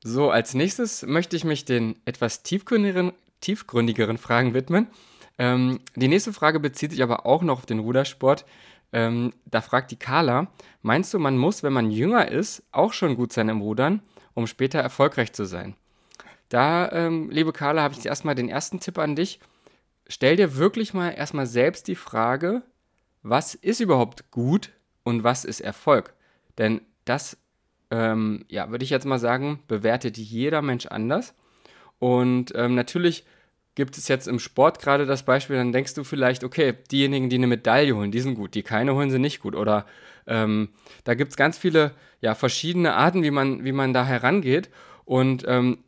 So, 0.05 0.31
als 0.31 0.55
nächstes 0.55 1.05
möchte 1.05 1.37
ich 1.37 1.45
mich 1.45 1.65
den 1.65 1.97
etwas 2.05 2.43
tiefgründigeren, 2.43 3.13
tiefgründigeren 3.41 4.19
Fragen 4.19 4.55
widmen. 4.55 4.87
Ähm, 5.39 5.81
die 5.97 6.09
nächste 6.09 6.33
Frage 6.33 6.61
bezieht 6.61 6.93
sich 6.93 7.03
aber 7.03 7.27
auch 7.27 7.43
noch 7.43 7.59
auf 7.59 7.67
den 7.67 7.81
Rudersport. 7.81 8.45
Ähm, 8.93 9.33
da 9.45 9.61
fragt 9.61 9.91
die 9.91 9.97
Carla, 9.97 10.49
meinst 10.83 11.13
du, 11.13 11.19
man 11.19 11.37
muss, 11.37 11.63
wenn 11.63 11.73
man 11.73 11.91
jünger 11.91 12.29
ist, 12.29 12.63
auch 12.73 12.93
schon 12.93 13.17
gut 13.17 13.33
sein 13.33 13.49
im 13.49 13.61
Rudern, 13.61 14.03
um 14.39 14.47
später 14.47 14.79
erfolgreich 14.79 15.33
zu 15.33 15.45
sein? 15.45 15.75
Da, 16.49 16.91
ähm, 16.93 17.29
liebe 17.29 17.53
Carla, 17.53 17.83
habe 17.83 17.95
ich 17.99 18.07
erstmal 18.07 18.37
den 18.37 18.49
ersten 18.49 18.79
Tipp 18.79 18.97
an 18.97 19.17
dich. 19.17 19.41
Stell 20.07 20.37
dir 20.37 20.57
wirklich 20.57 20.95
mal 20.95 21.11
erstmal 21.11 21.47
selbst 21.47 21.89
die 21.89 21.97
Frage, 21.97 22.63
was 23.23 23.57
ist 23.57 23.81
überhaupt 23.81 24.31
gut 24.31 24.71
und 25.03 25.25
was 25.25 25.45
ist 25.45 25.61
Erfolg? 25.61 26.15
Denn 26.57 26.81
das, 27.05 27.37
ähm, 27.91 28.45
ja, 28.49 28.71
würde 28.71 28.85
ich 28.85 28.91
jetzt 28.91 29.07
mal 29.07 29.19
sagen, 29.19 29.61
bewertet 29.67 30.17
jeder 30.17 30.63
Mensch 30.63 30.87
anders. 30.87 31.35
Und 31.99 32.53
ähm, 32.55 32.77
natürlich 32.77 33.27
gibt 33.79 33.97
es 33.97 34.09
jetzt 34.09 34.27
im 34.27 34.41
Sport 34.41 34.81
gerade 34.81 35.07
das 35.07 35.23
Beispiel, 35.23 35.55
dann 35.55 35.71
denkst 35.71 35.95
du 35.95 36.03
vielleicht, 36.03 36.43
okay, 36.43 36.75
diejenigen, 36.91 37.31
die 37.31 37.37
eine 37.37 37.47
Medaille 37.47 37.95
holen, 37.95 38.11
die 38.11 38.19
sind 38.19 38.35
gut, 38.35 38.57
die 38.57 38.65
keine 38.65 38.97
holen, 38.97 39.09
sind 39.13 39.23
nicht 39.23 39.39
gut. 39.39 39.55
Oder 39.55 39.87
ähm, 40.27 40.71
da 41.05 41.15
gibt 41.15 41.31
es 41.31 41.37
ganz 41.37 41.57
viele 41.57 41.93
ja, 42.21 42.35
verschiedene 42.35 42.95
Arten, 42.95 43.23
wie 43.23 43.31
man, 43.31 43.65
wie 43.65 43.71
man 43.71 43.93
da 43.93 44.05
herangeht. 44.05 44.69
Und 45.05 45.45
ähm, 45.47 45.79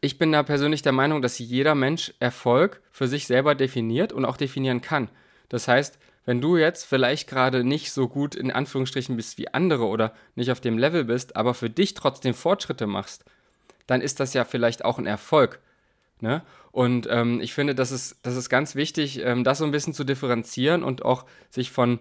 ich 0.00 0.16
bin 0.16 0.30
da 0.30 0.44
persönlich 0.44 0.82
der 0.82 0.92
Meinung, 0.92 1.22
dass 1.22 1.40
jeder 1.40 1.74
Mensch 1.74 2.14
Erfolg 2.20 2.80
für 2.92 3.08
sich 3.08 3.26
selber 3.26 3.56
definiert 3.56 4.12
und 4.12 4.24
auch 4.24 4.36
definieren 4.36 4.80
kann. 4.80 5.08
Das 5.48 5.66
heißt, 5.66 5.98
wenn 6.24 6.40
du 6.40 6.56
jetzt 6.56 6.84
vielleicht 6.84 7.28
gerade 7.28 7.64
nicht 7.64 7.90
so 7.90 8.08
gut 8.08 8.36
in 8.36 8.52
Anführungsstrichen 8.52 9.16
bist 9.16 9.38
wie 9.38 9.52
andere 9.52 9.86
oder 9.86 10.14
nicht 10.36 10.52
auf 10.52 10.60
dem 10.60 10.78
Level 10.78 11.02
bist, 11.02 11.34
aber 11.34 11.52
für 11.52 11.68
dich 11.68 11.94
trotzdem 11.94 12.32
Fortschritte 12.32 12.86
machst, 12.86 13.24
dann 13.88 14.00
ist 14.00 14.20
das 14.20 14.34
ja 14.34 14.44
vielleicht 14.44 14.84
auch 14.84 14.98
ein 14.98 15.06
Erfolg. 15.06 15.58
Ne? 16.20 16.42
Und 16.76 17.08
ähm, 17.10 17.40
ich 17.40 17.54
finde, 17.54 17.74
das 17.74 17.90
ist, 17.90 18.18
das 18.20 18.36
ist 18.36 18.50
ganz 18.50 18.74
wichtig, 18.74 19.24
ähm, 19.24 19.44
das 19.44 19.56
so 19.56 19.64
ein 19.64 19.70
bisschen 19.70 19.94
zu 19.94 20.04
differenzieren 20.04 20.82
und 20.82 21.06
auch 21.06 21.24
sich 21.48 21.70
von 21.70 22.00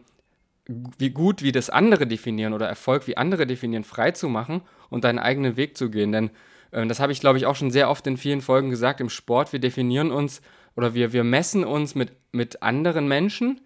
wie 0.68 1.12
gut 1.12 1.42
wie 1.42 1.54
das 1.54 1.70
andere 1.70 2.06
definieren 2.06 2.52
oder 2.52 2.68
Erfolg 2.68 3.08
wie 3.08 3.16
andere 3.16 3.48
definieren, 3.48 3.86
frei 3.86 4.12
zu 4.12 4.28
machen 4.28 4.64
und 4.90 5.06
deinen 5.06 5.18
eigenen 5.18 5.56
Weg 5.56 5.78
zu 5.78 5.90
gehen. 5.90 6.12
Denn 6.12 6.30
äh, 6.72 6.86
das 6.88 7.00
habe 7.00 7.14
ich, 7.14 7.22
glaube 7.22 7.38
ich, 7.38 7.46
auch 7.46 7.56
schon 7.56 7.72
sehr 7.72 7.90
oft 7.90 8.06
in 8.06 8.18
vielen 8.18 8.42
Folgen 8.42 8.70
gesagt, 8.70 9.00
im 9.00 9.08
Sport, 9.08 9.54
wir 9.54 9.62
definieren 9.62 10.12
uns 10.12 10.42
oder 10.76 10.94
wir, 10.94 11.14
wir 11.14 11.24
messen 11.24 11.64
uns 11.64 11.96
mit, 11.96 12.12
mit 12.34 12.62
anderen 12.62 13.08
Menschen, 13.08 13.62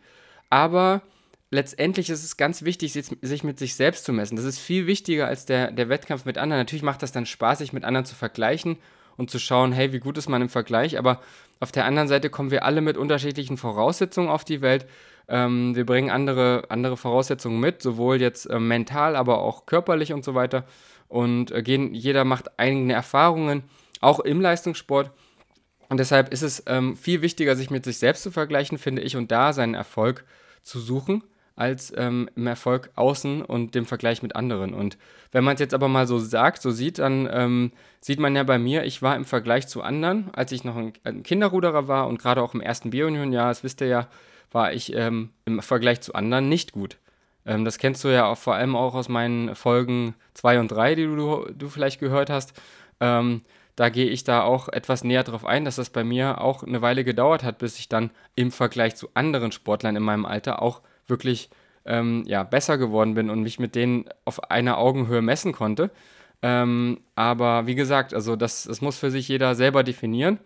aber 0.52 1.02
letztendlich 1.50 2.12
ist 2.12 2.24
es 2.24 2.38
ganz 2.38 2.62
wichtig, 2.62 2.94
sich 2.94 3.44
mit 3.44 3.58
sich 3.58 3.74
selbst 3.74 4.06
zu 4.06 4.14
messen. 4.14 4.36
Das 4.36 4.46
ist 4.46 4.60
viel 4.60 4.86
wichtiger 4.86 5.26
als 5.26 5.48
der, 5.48 5.72
der 5.72 5.90
Wettkampf 5.90 6.26
mit 6.26 6.38
anderen. 6.38 6.62
Natürlich 6.62 6.84
macht 6.84 7.02
das 7.02 7.12
dann 7.12 7.26
Spaß, 7.26 7.58
sich 7.58 7.74
mit 7.74 7.84
anderen 7.84 8.06
zu 8.06 8.14
vergleichen 8.14 8.78
und 9.20 9.30
zu 9.30 9.38
schauen, 9.38 9.74
hey, 9.74 9.92
wie 9.92 10.00
gut 10.00 10.18
ist 10.18 10.30
man 10.30 10.42
im 10.42 10.50
Vergleich. 10.50 10.98
Aber 10.98 11.20
auf 11.60 11.74
der 11.74 11.86
anderen 11.86 12.08
Seite 12.08 12.30
kommen 12.30 12.52
wir 12.52 12.64
alle 12.64 12.80
mit 12.80 12.98
unterschiedlichen 12.98 13.58
Voraussetzungen 13.58 14.30
auf 14.30 14.46
die 14.46 14.62
Welt. 14.62 14.88
Ähm, 15.28 15.76
wir 15.76 15.86
bringen 15.86 16.10
andere, 16.10 16.64
andere 16.70 16.96
Voraussetzungen 16.96 17.60
mit, 17.60 17.82
sowohl 17.82 18.22
jetzt 18.22 18.46
äh, 18.46 18.60
mental, 18.60 19.18
aber 19.18 19.40
auch 19.40 19.66
körperlich 19.66 20.14
und 20.14 20.24
so 20.24 20.36
weiter. 20.36 20.66
Und 21.10 21.52
äh, 21.52 21.62
gehen, 21.62 21.94
jeder 21.94 22.24
macht 22.24 22.58
eigene 22.58 22.94
Erfahrungen, 22.94 23.64
auch 24.00 24.22
im 24.22 24.40
Leistungssport. 24.40 25.12
Und 25.90 26.00
deshalb 26.00 26.32
ist 26.32 26.42
es 26.42 26.64
ähm, 26.68 26.96
viel 26.96 27.22
wichtiger, 27.22 27.58
sich 27.58 27.70
mit 27.70 27.84
sich 27.84 27.98
selbst 27.98 28.24
zu 28.24 28.32
vergleichen, 28.32 28.78
finde 28.78 29.02
ich, 29.02 29.18
und 29.18 29.32
da 29.32 29.52
seinen 29.52 29.74
Erfolg 29.74 30.24
zu 30.64 30.80
suchen 30.80 31.24
als 31.60 31.94
ähm, 31.98 32.30
im 32.36 32.48
Erfolg 32.48 32.90
außen 32.96 33.42
und 33.42 33.76
dem 33.76 33.86
Vergleich 33.86 34.24
mit 34.24 34.36
anderen. 34.36 34.74
Und 34.74 34.98
wenn 35.32 35.44
man 35.44 35.56
es 35.56 35.60
jetzt 35.60 35.74
aber 35.74 35.88
mal 35.88 36.08
so 36.08 36.18
sagt, 36.18 36.62
so 36.62 36.72
sieht, 36.72 37.00
dann 37.00 37.28
ähm, 37.32 37.72
sieht 38.00 38.20
man 38.20 38.36
ja 38.36 38.44
bei 38.44 38.58
mir, 38.58 38.86
ich 38.86 39.02
war 39.02 39.16
im 39.16 39.26
Vergleich 39.26 39.68
zu 39.68 39.82
anderen, 39.82 40.30
als 40.34 40.52
ich 40.52 40.64
noch 40.64 40.78
ein, 40.78 40.94
ein 41.04 41.24
Kinderruderer 41.24 41.88
war 41.88 42.08
und 42.08 42.20
gerade 42.20 42.42
auch 42.42 42.54
im 42.54 42.62
ersten 42.62 42.92
Bionion-Jahr, 42.92 43.50
das 43.50 43.64
wisst 43.64 43.82
ihr 43.82 43.88
ja, 43.88 44.08
war 44.52 44.74
ich 44.74 44.96
ähm, 44.96 45.32
im 45.46 45.62
Vergleich 45.62 46.02
zu 46.02 46.14
anderen 46.14 46.48
nicht 46.48 46.72
gut. 46.72 46.98
Ähm, 47.46 47.66
das 47.66 47.78
kennst 47.78 48.04
du 48.04 48.08
ja 48.08 48.26
auch 48.26 48.38
vor 48.38 48.56
allem 48.56 48.76
auch 48.76 48.96
aus 48.96 49.10
meinen 49.10 49.54
Folgen 49.54 50.16
2 50.36 50.62
und 50.62 50.72
3, 50.72 50.96
die 50.96 51.06
du, 51.06 51.46
du 51.54 51.68
vielleicht 51.68 52.00
gehört 52.00 52.30
hast. 52.30 52.54
Ähm, 53.02 53.42
da 53.76 53.90
gehe 53.90 54.08
ich 54.08 54.24
da 54.24 54.44
auch 54.44 54.70
etwas 54.70 55.04
näher 55.04 55.24
drauf 55.24 55.46
ein, 55.46 55.66
dass 55.66 55.76
das 55.76 55.90
bei 55.90 56.04
mir 56.04 56.42
auch 56.42 56.64
eine 56.64 56.82
Weile 56.82 57.04
gedauert 57.04 57.44
hat, 57.44 57.60
bis 57.60 57.80
ich 57.80 57.90
dann 57.90 58.12
im 58.36 58.52
Vergleich 58.52 58.96
zu 58.96 59.10
anderen 59.14 59.52
Sportlern 59.52 59.96
in 59.96 60.04
meinem 60.04 60.26
Alter 60.26 60.62
auch 60.62 60.82
wirklich 61.10 61.50
ähm, 61.86 62.24
ja, 62.26 62.44
besser 62.44 62.78
geworden 62.78 63.14
bin 63.16 63.30
und 63.30 63.42
mich 63.42 63.60
mit 63.60 63.76
denen 63.76 64.06
auf 64.26 64.52
einer 64.52 64.78
Augenhöhe 64.78 65.22
messen 65.22 65.52
konnte. 65.52 65.92
Ähm, 66.42 67.00
aber 67.16 67.68
wie 67.68 67.76
gesagt, 67.76 68.14
also 68.14 68.36
das, 68.36 68.64
das 68.64 68.82
muss 68.82 68.98
für 68.98 69.12
sich 69.12 69.28
jeder 69.28 69.56
selber 69.56 69.84
definieren. 69.84 70.40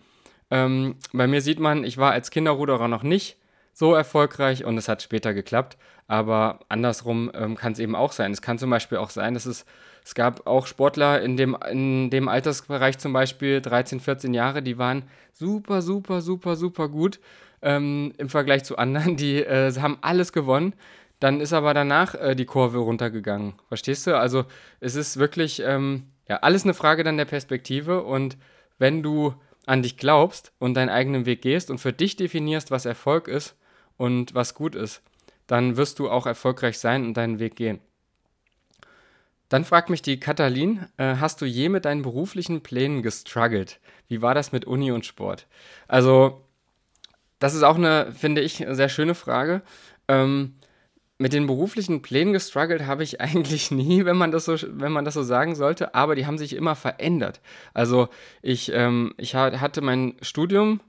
Ähm, 0.50 0.96
bei 1.12 1.28
mir 1.28 1.42
sieht 1.42 1.60
man, 1.60 1.84
ich 1.84 1.98
war 1.98 2.12
als 2.12 2.32
Kinderruderer 2.32 2.88
noch 2.88 3.04
nicht 3.04 3.38
so 3.74 3.94
erfolgreich 3.94 4.66
und 4.66 4.78
es 4.78 4.88
hat 4.88 5.02
später 5.02 5.34
geklappt. 5.34 5.78
Aber 6.08 6.60
andersrum 6.70 7.32
ähm, 7.34 7.56
kann 7.56 7.74
es 7.74 7.80
eben 7.80 7.96
auch 7.96 8.12
sein. 8.12 8.32
Es 8.32 8.42
kann 8.42 8.60
zum 8.60 8.70
Beispiel 8.70 8.98
auch 8.98 9.10
sein, 9.10 9.34
dass 9.34 9.46
es, 9.46 9.66
es 10.04 10.16
gab 10.16 10.46
auch 10.48 10.68
Sportler 10.68 11.22
in 11.22 11.38
dem, 11.38 11.58
in 11.72 12.10
dem 12.10 12.28
Altersbereich 12.28 12.98
zum 12.98 13.14
Beispiel 13.14 13.62
13, 13.62 14.00
14 14.00 14.34
Jahre, 14.34 14.62
die 14.62 14.78
waren 14.78 15.04
super, 15.32 15.82
super, 15.82 16.22
super, 16.22 16.56
super 16.56 16.90
gut 16.90 17.20
ähm, 17.64 18.14
im 18.18 18.30
Vergleich 18.30 18.64
zu 18.64 18.78
anderen. 18.78 19.18
Die 19.18 19.38
äh, 19.38 19.74
haben 19.80 19.98
alles 20.02 20.32
gewonnen. 20.34 20.74
Dann 21.20 21.40
ist 21.40 21.54
aber 21.54 21.74
danach 21.74 22.16
äh, 22.16 22.36
die 22.36 22.46
Kurve 22.46 22.80
runtergegangen. 22.80 23.54
Verstehst 23.68 24.06
du? 24.06 24.18
Also 24.18 24.46
es 24.80 24.96
ist 24.96 25.18
wirklich 25.18 25.62
ähm, 25.66 26.08
ja, 26.28 26.38
alles 26.38 26.64
eine 26.64 26.74
Frage 26.74 27.04
dann 27.04 27.18
der 27.18 27.26
Perspektive. 27.26 28.04
Und 28.04 28.38
wenn 28.78 29.02
du 29.02 29.34
an 29.66 29.82
dich 29.82 29.98
glaubst 29.98 30.52
und 30.60 30.74
deinen 30.74 30.90
eigenen 30.90 31.26
Weg 31.26 31.42
gehst 31.42 31.72
und 31.72 31.78
für 31.78 31.94
dich 31.94 32.16
definierst, 32.16 32.72
was 32.72 32.86
Erfolg 32.86 33.28
ist 33.28 33.56
und 33.98 34.36
was 34.36 34.54
gut 34.54 34.76
ist, 34.76 35.02
dann 35.48 35.78
wirst 35.78 36.00
du 36.00 36.10
auch 36.10 36.26
erfolgreich 36.26 36.78
sein 36.80 37.06
und 37.06 37.16
deinen 37.16 37.40
Weg 37.40 37.56
gehen. 37.56 37.80
Dann 39.50 39.66
fragt 39.66 39.90
mich 39.90 40.02
die 40.02 40.20
Katalin, 40.20 40.88
äh, 40.98 41.18
hast 41.18 41.40
du 41.42 41.46
je 41.46 41.70
mit 41.70 41.86
deinen 41.86 42.02
beruflichen 42.02 42.62
Plänen 42.62 43.04
gestruggelt? 43.04 43.80
Wie 44.08 44.22
war 44.22 44.34
das 44.34 44.52
mit 44.52 44.66
Uni 44.66 44.92
und 44.92 45.06
Sport? 45.06 45.48
Also 45.88 46.42
das 47.44 47.56
ist 47.56 47.64
auch 47.64 47.76
eine, 47.76 48.14
finde 48.14 48.40
ich, 48.40 48.66
sehr 48.70 48.88
schöne 48.88 49.16
Frage. 49.16 49.64
Ähm, 50.08 50.54
mit 51.18 51.34
den 51.34 51.46
beruflichen 51.46 52.02
Plänen 52.02 52.32
gestruggelt 52.32 52.88
habe 52.88 53.04
ich 53.04 53.20
eigentlich 53.22 53.70
nie, 53.70 54.06
wenn 54.06 54.16
man 54.16 54.32
das 54.32 54.46
so, 54.46 54.56
wenn 54.66 54.94
man 54.94 55.04
das 55.04 55.16
so 55.16 55.24
sagen 55.24 55.54
sollte, 55.54 55.94
aber 55.94 56.16
die 56.16 56.26
haben 56.26 56.38
sich 56.38 56.56
immer 56.56 56.76
verändert. 56.76 57.42
Also 57.74 58.08
ich, 58.42 58.72
ähm, 58.74 59.14
ich 59.18 59.36
hatte 59.36 59.82
mein 59.82 60.16
Studium, 60.22 60.80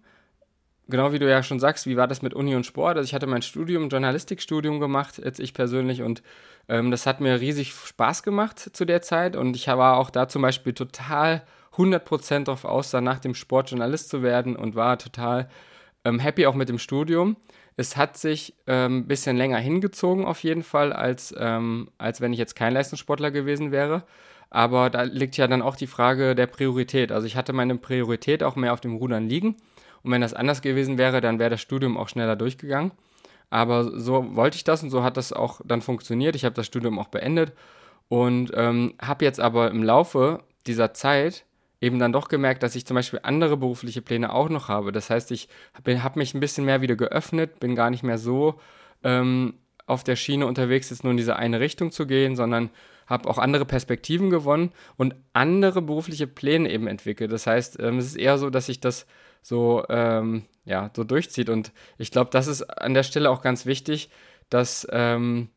genau 0.87 1.13
wie 1.13 1.19
du 1.19 1.29
ja 1.29 1.43
schon 1.43 1.59
sagst, 1.59 1.89
wie 1.89 1.97
war 1.97 2.07
das 2.07 2.23
mit 2.23 2.35
Uni 2.35 2.55
und 2.55 2.67
Sport? 2.67 2.99
Also 2.99 3.09
ich 3.09 3.15
hatte 3.15 3.27
mein 3.27 3.43
Studium, 3.43 3.89
Journalistikstudium 3.89 4.79
gemacht, 4.79 5.21
jetzt 5.25 5.41
ich 5.41 5.55
persönlich, 5.55 6.03
und 6.03 6.23
ähm, 6.69 6.93
das 6.93 7.05
hat 7.05 7.21
mir 7.21 7.41
riesig 7.41 7.75
Spaß 7.75 8.23
gemacht 8.23 8.61
zu 8.61 8.85
der 8.85 9.03
Zeit 9.03 9.35
und 9.35 9.57
ich 9.57 9.67
war 9.67 9.97
auch 9.97 10.11
da 10.11 10.29
zum 10.29 10.43
Beispiel 10.43 10.73
total 10.73 11.43
100% 11.77 12.45
darauf 12.45 12.65
aus, 12.65 12.93
dann 12.93 13.03
nach 13.03 13.19
dem 13.19 13.35
Sport 13.35 13.71
Journalist 13.71 14.09
zu 14.09 14.23
werden 14.23 14.55
und 14.55 14.77
war 14.77 15.01
total 15.01 15.49
ähm, 16.05 16.19
happy 16.19 16.47
auch 16.47 16.55
mit 16.55 16.69
dem 16.69 16.79
Studium. 16.79 17.37
Es 17.77 17.97
hat 17.97 18.17
sich 18.17 18.55
ein 18.67 18.93
ähm, 18.93 19.07
bisschen 19.09 19.37
länger 19.37 19.59
hingezogen 19.59 20.25
auf 20.25 20.43
jeden 20.43 20.63
Fall, 20.63 20.93
als, 20.93 21.35
ähm, 21.37 21.91
als 21.99 22.21
wenn 22.21 22.33
ich 22.33 22.39
jetzt 22.39 22.55
kein 22.55 22.73
Leistungssportler 22.73 23.31
gewesen 23.31 23.73
wäre. 23.73 24.05
Aber 24.51 24.91
da 24.91 25.03
liegt 25.03 25.37
ja 25.37 25.49
dann 25.49 25.63
auch 25.63 25.75
die 25.75 25.89
Frage 25.89 26.37
der 26.37 26.47
Priorität. 26.47 27.11
Also 27.11 27.27
ich 27.27 27.35
hatte 27.35 27.53
meine 27.53 27.77
Priorität 27.77 28.45
auch 28.45 28.55
mehr 28.55 28.73
auf 28.73 28.81
dem 28.81 28.95
Rudern 28.95 29.29
liegen. 29.29 29.57
Und 30.03 30.13
wenn 30.13 30.21
das 30.21 30.35
anders 30.35 30.63
gewesen 30.63 30.99
wäre, 30.99 31.21
dann 31.21 31.41
wäre 31.41 31.51
das 31.51 31.61
Studium 31.61 31.97
auch 31.97 32.09
schneller 32.09 32.37
durchgegangen. 32.37 32.93
Aber 33.51 33.99
so 33.99 34.37
wollte 34.37 34.57
ich 34.57 34.65
das 34.65 34.83
und 34.83 34.91
so 34.91 35.03
hat 35.03 35.17
das 35.17 35.33
auch 35.33 35.61
dann 35.65 35.83
funktioniert. 35.83 36.37
Ich 36.37 36.45
habe 36.45 36.55
das 36.55 36.67
Studium 36.67 36.99
auch 36.99 37.09
beendet 37.09 37.53
und 38.09 38.53
ähm, 38.55 38.95
habe 39.01 39.25
jetzt 39.25 39.41
aber 39.41 39.71
im 39.71 39.83
Laufe 39.83 40.45
dieser 40.67 40.95
Zeit 40.95 41.45
eben 41.85 41.99
dann 41.99 42.13
doch 42.13 42.29
gemerkt, 42.29 42.63
dass 42.63 42.75
ich 42.75 42.87
zum 42.87 42.95
Beispiel 42.95 43.21
andere 43.23 43.57
berufliche 43.57 44.03
Pläne 44.03 44.33
auch 44.33 44.49
noch 44.49 44.69
habe. 44.69 44.91
Das 44.91 45.11
heißt, 45.11 45.31
ich 45.31 45.49
habe 45.75 46.03
hab 46.03 46.17
mich 46.17 46.35
ein 46.35 46.41
bisschen 46.41 46.65
mehr 46.65 46.81
wieder 46.81 46.97
geöffnet, 46.97 47.61
bin 47.61 47.75
gar 47.75 47.91
nicht 47.91 48.03
mehr 48.03 48.19
so 48.19 48.59
ähm, 49.03 49.55
auf 49.87 50.03
der 50.03 50.17
Schiene 50.17 50.47
unterwegs, 50.47 50.91
jetzt 50.91 51.05
nur 51.05 51.11
in 51.11 51.17
diese 51.17 51.37
eine 51.37 51.61
Richtung 51.61 51.93
zu 51.93 52.07
gehen, 52.07 52.37
sondern 52.37 52.71
habe 53.07 53.29
auch 53.29 53.39
andere 53.39 53.67
Perspektiven 53.67 54.31
gewonnen 54.31 54.73
und 54.97 55.15
andere 55.35 55.83
berufliche 55.83 56.27
Pläne 56.27 56.71
eben 56.71 56.87
entwickelt. 56.87 57.31
Das 57.31 57.47
heißt, 57.47 57.79
ähm, 57.81 57.99
es 57.99 58.07
ist 58.07 58.17
eher 58.17 58.39
so, 58.39 58.49
dass 58.49 58.67
sich 58.67 58.81
das 58.81 59.07
so, 59.43 59.85
ähm, 59.91 60.45
ja, 60.65 60.91
so 60.97 61.05
durchzieht. 61.05 61.51
Und 61.51 61.73
ich 61.99 62.11
glaube, 62.11 62.31
das 62.31 62.47
ist 62.47 62.63
an 62.63 62.95
der 62.95 63.03
Stelle 63.03 63.31
auch 63.31 63.43
ganz 63.43 63.67
wichtig, 63.67 64.09
dass 64.49 64.87
ähm, 64.91 65.49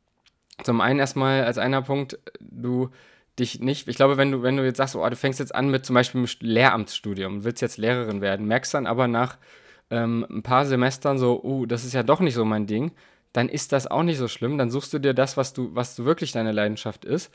zum 0.63 0.81
einen 0.81 0.99
erstmal 0.99 1.45
als 1.45 1.57
einer 1.57 1.81
Punkt 1.81 2.19
du 2.39 2.89
dich 3.39 3.59
nicht, 3.59 3.87
ich 3.87 3.95
glaube, 3.95 4.17
wenn 4.17 4.31
du, 4.31 4.43
wenn 4.43 4.57
du 4.57 4.65
jetzt 4.65 4.77
sagst, 4.77 4.95
oh, 4.95 5.07
du 5.07 5.15
fängst 5.15 5.39
jetzt 5.39 5.53
an 5.53 5.69
mit 5.69 5.85
zum 5.85 5.93
Beispiel 5.93 6.19
einem 6.19 6.29
Lehramtsstudium, 6.39 7.43
willst 7.43 7.61
jetzt 7.61 7.77
Lehrerin 7.77 8.21
werden, 8.21 8.47
merkst 8.47 8.73
dann 8.73 8.87
aber 8.87 9.07
nach 9.07 9.37
ähm, 9.89 10.25
ein 10.29 10.43
paar 10.43 10.65
Semestern 10.65 11.17
so, 11.17 11.41
uh, 11.43 11.65
das 11.65 11.85
ist 11.85 11.93
ja 11.93 12.03
doch 12.03 12.19
nicht 12.19 12.33
so 12.33 12.45
mein 12.45 12.67
Ding, 12.67 12.91
dann 13.33 13.49
ist 13.49 13.71
das 13.71 13.87
auch 13.87 14.03
nicht 14.03 14.17
so 14.17 14.27
schlimm, 14.27 14.57
dann 14.57 14.71
suchst 14.71 14.93
du 14.93 14.99
dir 14.99 15.13
das, 15.13 15.37
was 15.37 15.53
du, 15.53 15.69
was 15.73 15.95
du 15.95 16.05
wirklich 16.05 16.31
deine 16.31 16.51
Leidenschaft 16.51 17.05
ist 17.05 17.31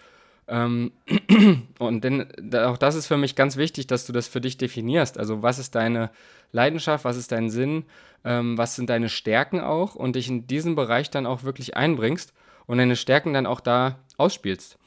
Ähm, 0.48 0.92
und 1.78 2.02
denn, 2.02 2.26
auch 2.56 2.76
das 2.76 2.96
ist 2.96 3.06
für 3.06 3.16
mich 3.16 3.36
ganz 3.36 3.56
wichtig, 3.56 3.86
dass 3.86 4.06
du 4.06 4.12
das 4.12 4.26
für 4.26 4.40
dich 4.40 4.58
definierst. 4.58 5.18
Also 5.18 5.42
was 5.42 5.58
ist 5.58 5.74
deine 5.76 6.10
Leidenschaft, 6.50 7.04
was 7.04 7.16
ist 7.16 7.30
dein 7.32 7.48
Sinn, 7.48 7.84
ähm, 8.24 8.58
was 8.58 8.74
sind 8.74 8.90
deine 8.90 9.08
Stärken 9.08 9.60
auch 9.60 9.94
und 9.94 10.16
dich 10.16 10.28
in 10.28 10.46
diesen 10.46 10.74
Bereich 10.74 11.10
dann 11.10 11.26
auch 11.26 11.44
wirklich 11.44 11.76
einbringst 11.76 12.34
und 12.66 12.78
deine 12.78 12.96
Stärken 12.96 13.32
dann 13.32 13.46
auch 13.46 13.60
da 13.60 14.00
ausspielst. 14.16 14.78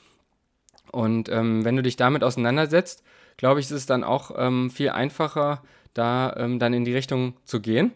Und 0.95 1.27
ähm, 1.27 1.65
wenn 1.65 1.75
du 1.75 1.83
dich 1.83 1.97
damit 1.97 2.23
auseinandersetzt, 2.23 3.03
glaube 3.35 3.59
ich, 3.59 3.65
ist 3.65 3.71
es 3.73 3.85
dann 3.85 4.05
auch 4.05 4.31
ähm, 4.37 4.71
viel 4.71 4.91
einfacher, 4.91 5.61
da 5.93 6.33
ähm, 6.37 6.57
dann 6.57 6.73
in 6.73 6.85
die 6.85 6.93
Richtung 6.93 7.33
zu 7.43 7.59
gehen. 7.59 7.91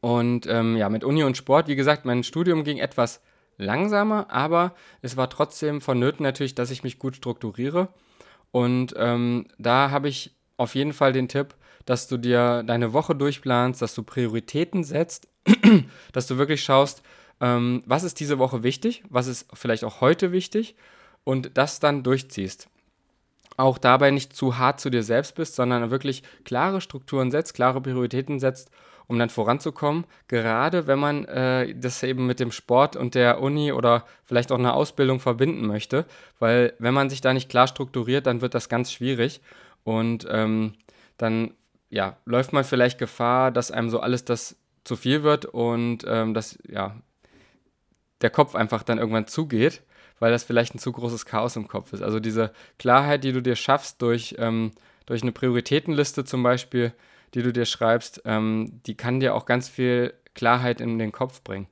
Und 0.00 0.46
ähm, 0.46 0.76
ja, 0.76 0.88
mit 0.88 1.02
Uni 1.02 1.24
und 1.24 1.36
Sport, 1.36 1.66
wie 1.66 1.74
gesagt, 1.74 2.04
mein 2.04 2.22
Studium 2.22 2.62
ging 2.62 2.78
etwas 2.78 3.20
langsamer, 3.58 4.30
aber 4.30 4.76
es 5.02 5.16
war 5.16 5.28
trotzdem 5.28 5.80
vonnöten 5.80 6.22
natürlich, 6.22 6.54
dass 6.54 6.70
ich 6.70 6.84
mich 6.84 7.00
gut 7.00 7.16
strukturiere. 7.16 7.88
Und 8.52 8.94
ähm, 8.96 9.48
da 9.58 9.90
habe 9.90 10.08
ich 10.08 10.36
auf 10.56 10.76
jeden 10.76 10.92
Fall 10.92 11.12
den 11.12 11.26
Tipp, 11.26 11.56
dass 11.84 12.06
du 12.06 12.16
dir 12.16 12.62
deine 12.62 12.92
Woche 12.92 13.16
durchplanst, 13.16 13.82
dass 13.82 13.92
du 13.92 14.04
Prioritäten 14.04 14.84
setzt, 14.84 15.26
dass 16.12 16.28
du 16.28 16.38
wirklich 16.38 16.62
schaust, 16.62 17.02
ähm, 17.40 17.82
was 17.86 18.04
ist 18.04 18.20
diese 18.20 18.38
Woche 18.38 18.62
wichtig, 18.62 19.02
was 19.08 19.26
ist 19.26 19.48
vielleicht 19.52 19.82
auch 19.82 20.00
heute 20.00 20.30
wichtig 20.30 20.76
und 21.24 21.56
das 21.56 21.80
dann 21.80 22.02
durchziehst. 22.02 22.68
Auch 23.56 23.78
dabei 23.78 24.10
nicht 24.10 24.34
zu 24.34 24.58
hart 24.58 24.80
zu 24.80 24.90
dir 24.90 25.02
selbst 25.02 25.34
bist, 25.34 25.54
sondern 25.54 25.90
wirklich 25.90 26.22
klare 26.44 26.80
Strukturen 26.80 27.30
setzt, 27.30 27.54
klare 27.54 27.80
Prioritäten 27.80 28.40
setzt 28.40 28.70
um 29.06 29.18
dann 29.18 29.30
voranzukommen. 29.30 30.04
Gerade 30.28 30.86
wenn 30.86 30.98
man 30.98 31.24
äh, 31.26 31.74
das 31.74 32.02
eben 32.02 32.26
mit 32.26 32.40
dem 32.40 32.52
Sport 32.52 32.96
und 32.96 33.14
der 33.14 33.40
Uni 33.40 33.72
oder 33.72 34.04
vielleicht 34.24 34.52
auch 34.52 34.58
einer 34.58 34.74
Ausbildung 34.74 35.20
verbinden 35.20 35.66
möchte, 35.66 36.06
weil 36.38 36.74
wenn 36.78 36.94
man 36.94 37.10
sich 37.10 37.20
da 37.20 37.32
nicht 37.32 37.48
klar 37.48 37.66
strukturiert, 37.66 38.26
dann 38.26 38.40
wird 38.40 38.54
das 38.54 38.68
ganz 38.68 38.92
schwierig 38.92 39.40
und 39.84 40.26
ähm, 40.30 40.74
dann 41.18 41.52
ja, 41.90 42.16
läuft 42.24 42.52
man 42.52 42.64
vielleicht 42.64 42.98
Gefahr, 42.98 43.50
dass 43.50 43.70
einem 43.70 43.90
so 43.90 44.00
alles 44.00 44.24
das 44.24 44.56
zu 44.84 44.96
viel 44.96 45.22
wird 45.22 45.44
und 45.44 46.04
ähm, 46.06 46.34
dass 46.34 46.58
ja, 46.68 46.96
der 48.20 48.30
Kopf 48.30 48.54
einfach 48.54 48.82
dann 48.82 48.98
irgendwann 48.98 49.26
zugeht, 49.26 49.82
weil 50.18 50.32
das 50.32 50.44
vielleicht 50.44 50.74
ein 50.74 50.78
zu 50.78 50.92
großes 50.92 51.26
Chaos 51.26 51.56
im 51.56 51.68
Kopf 51.68 51.92
ist. 51.92 52.02
Also 52.02 52.20
diese 52.20 52.52
Klarheit, 52.78 53.24
die 53.24 53.32
du 53.32 53.42
dir 53.42 53.56
schaffst 53.56 54.00
durch, 54.02 54.36
ähm, 54.38 54.72
durch 55.06 55.22
eine 55.22 55.32
Prioritätenliste 55.32 56.24
zum 56.24 56.42
Beispiel, 56.42 56.92
die 57.34 57.42
du 57.42 57.52
dir 57.52 57.66
schreibst, 57.66 58.22
ähm, 58.24 58.80
die 58.86 58.96
kann 58.96 59.20
dir 59.20 59.34
auch 59.34 59.46
ganz 59.46 59.68
viel 59.68 60.14
Klarheit 60.34 60.80
in 60.80 60.98
den 60.98 61.12
Kopf 61.12 61.42
bringen. 61.42 61.66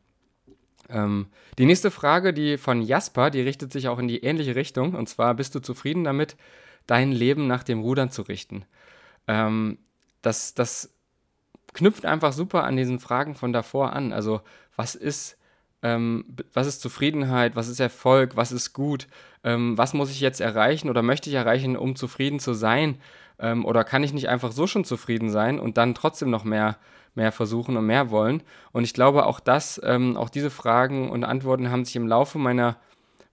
Ähm, 0.88 1.26
die 1.58 1.66
nächste 1.66 1.90
Frage, 1.90 2.32
die 2.32 2.58
von 2.58 2.82
Jasper, 2.82 3.30
die 3.30 3.40
richtet 3.40 3.72
sich 3.72 3.88
auch 3.88 3.98
in 3.98 4.08
die 4.08 4.22
ähnliche 4.22 4.54
Richtung. 4.54 4.94
Und 4.94 5.08
zwar, 5.08 5.34
bist 5.34 5.54
du 5.54 5.60
zufrieden 5.60 6.04
damit, 6.04 6.36
dein 6.86 7.12
Leben 7.12 7.46
nach 7.46 7.62
dem 7.62 7.80
Rudern 7.80 8.10
zu 8.10 8.22
richten? 8.22 8.64
Ähm, 9.28 9.78
das, 10.20 10.54
das 10.54 10.92
knüpft 11.72 12.04
einfach 12.04 12.32
super 12.32 12.64
an 12.64 12.76
diesen 12.76 12.98
Fragen 12.98 13.34
von 13.34 13.52
davor 13.52 13.92
an. 13.92 14.12
Also, 14.12 14.42
was 14.76 14.94
ist, 14.94 15.38
ähm, 15.82 16.24
was 16.52 16.66
ist 16.66 16.80
Zufriedenheit? 16.80 17.56
Was 17.56 17.68
ist 17.68 17.80
Erfolg? 17.80 18.36
Was 18.36 18.52
ist 18.52 18.72
gut? 18.72 19.08
Ähm, 19.44 19.76
was 19.76 19.94
muss 19.94 20.10
ich 20.10 20.20
jetzt 20.20 20.40
erreichen 20.40 20.88
oder 20.88 21.02
möchte 21.02 21.28
ich 21.28 21.36
erreichen, 21.36 21.76
um 21.76 21.96
zufrieden 21.96 22.38
zu 22.38 22.54
sein? 22.54 22.98
Ähm, 23.38 23.64
oder 23.64 23.82
kann 23.84 24.04
ich 24.04 24.12
nicht 24.12 24.28
einfach 24.28 24.52
so 24.52 24.66
schon 24.66 24.84
zufrieden 24.84 25.30
sein 25.30 25.58
und 25.58 25.76
dann 25.76 25.94
trotzdem 25.94 26.30
noch 26.30 26.44
mehr, 26.44 26.76
mehr 27.14 27.32
versuchen 27.32 27.76
und 27.76 27.86
mehr 27.86 28.10
wollen? 28.10 28.42
Und 28.70 28.84
ich 28.84 28.94
glaube, 28.94 29.26
auch 29.26 29.40
das, 29.40 29.80
ähm, 29.84 30.16
auch 30.16 30.30
diese 30.30 30.50
Fragen 30.50 31.10
und 31.10 31.24
Antworten 31.24 31.70
haben 31.70 31.84
sich 31.84 31.96
im 31.96 32.06
Laufe 32.06 32.38
meiner, 32.38 32.76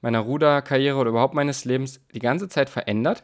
meiner 0.02 0.20
Ruderkarriere 0.20 0.98
oder 0.98 1.12
überhaupt 1.12 1.36
meines 1.36 1.66
Lebens 1.66 2.02
die 2.14 2.20
ganze 2.20 2.50
Zeit 2.50 2.70
verändert. 2.70 3.24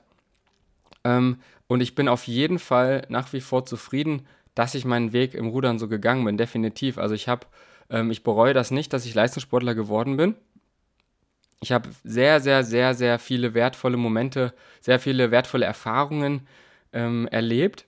Ähm, 1.03 1.37
und 1.67 1.81
ich 1.81 1.95
bin 1.95 2.07
auf 2.07 2.27
jeden 2.27 2.59
Fall 2.59 3.03
nach 3.09 3.33
wie 3.33 3.41
vor 3.41 3.65
zufrieden, 3.65 4.27
dass 4.53 4.75
ich 4.75 4.85
meinen 4.85 5.13
Weg 5.13 5.33
im 5.33 5.47
Rudern 5.47 5.79
so 5.79 5.87
gegangen 5.87 6.23
bin, 6.23 6.37
definitiv. 6.37 6.97
Also 6.97 7.15
ich 7.15 7.27
habe, 7.27 7.47
ähm, 7.89 8.11
ich 8.11 8.23
bereue 8.23 8.53
das 8.53 8.71
nicht, 8.71 8.93
dass 8.93 9.05
ich 9.05 9.13
Leistungssportler 9.13 9.75
geworden 9.75 10.17
bin 10.17 10.35
ich 11.65 11.71
habe 11.71 11.89
sehr, 12.03 12.39
sehr, 12.39 12.63
sehr, 12.63 12.93
sehr 12.93 13.17
viele 13.17 13.55
wertvolle 13.55 13.97
Momente, 13.97 14.53
sehr 14.81 14.99
viele 14.99 15.31
wertvolle 15.31 15.65
Erfahrungen 15.65 16.47
ähm, 16.93 17.27
erlebt, 17.31 17.85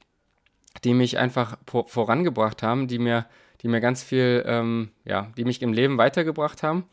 die 0.84 0.96
mich 0.96 1.20
einfach 1.20 1.58
vorangebracht 1.66 2.64
haben, 2.64 2.88
die 2.88 2.98
mir, 2.98 3.28
die 3.62 3.68
mir 3.68 3.80
ganz 3.80 4.02
viel, 4.02 4.44
ähm, 4.48 4.90
ja, 5.06 5.32
die 5.38 5.46
mich 5.46 5.62
im 5.62 5.74
Leben 5.74 6.00
weitergebracht 6.00 6.64
haben. 6.64 6.86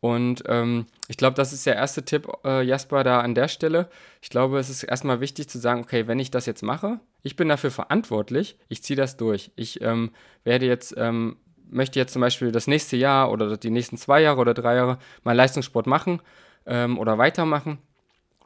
Und 0.00 0.44
ähm, 0.46 0.86
ich 1.08 1.16
glaube, 1.16 1.34
das 1.34 1.52
ist 1.52 1.66
der 1.66 1.74
erste 1.74 2.04
Tipp, 2.04 2.28
äh, 2.44 2.62
Jasper, 2.62 3.02
da 3.02 3.20
an 3.20 3.34
der 3.34 3.48
Stelle. 3.48 3.90
Ich 4.22 4.30
glaube, 4.30 4.60
es 4.60 4.70
ist 4.70 4.84
erstmal 4.84 5.20
wichtig 5.20 5.48
zu 5.48 5.58
sagen, 5.58 5.80
okay, 5.82 6.06
wenn 6.06 6.20
ich 6.20 6.30
das 6.30 6.46
jetzt 6.46 6.62
mache, 6.62 7.00
ich 7.24 7.34
bin 7.34 7.48
dafür 7.48 7.72
verantwortlich, 7.72 8.56
ich 8.68 8.84
ziehe 8.84 8.96
das 8.96 9.16
durch. 9.16 9.50
Ich 9.56 9.80
ähm, 9.80 10.12
werde 10.44 10.66
jetzt, 10.66 10.94
ähm, 10.96 11.36
möchte 11.70 11.98
jetzt 11.98 12.12
zum 12.12 12.20
Beispiel 12.20 12.52
das 12.52 12.66
nächste 12.66 12.96
Jahr 12.96 13.30
oder 13.30 13.56
die 13.56 13.70
nächsten 13.70 13.96
zwei 13.96 14.20
Jahre 14.20 14.40
oder 14.40 14.54
drei 14.54 14.76
Jahre 14.76 14.98
mal 15.24 15.34
Leistungssport 15.34 15.86
machen 15.86 16.20
ähm, 16.66 16.98
oder 16.98 17.18
weitermachen. 17.18 17.78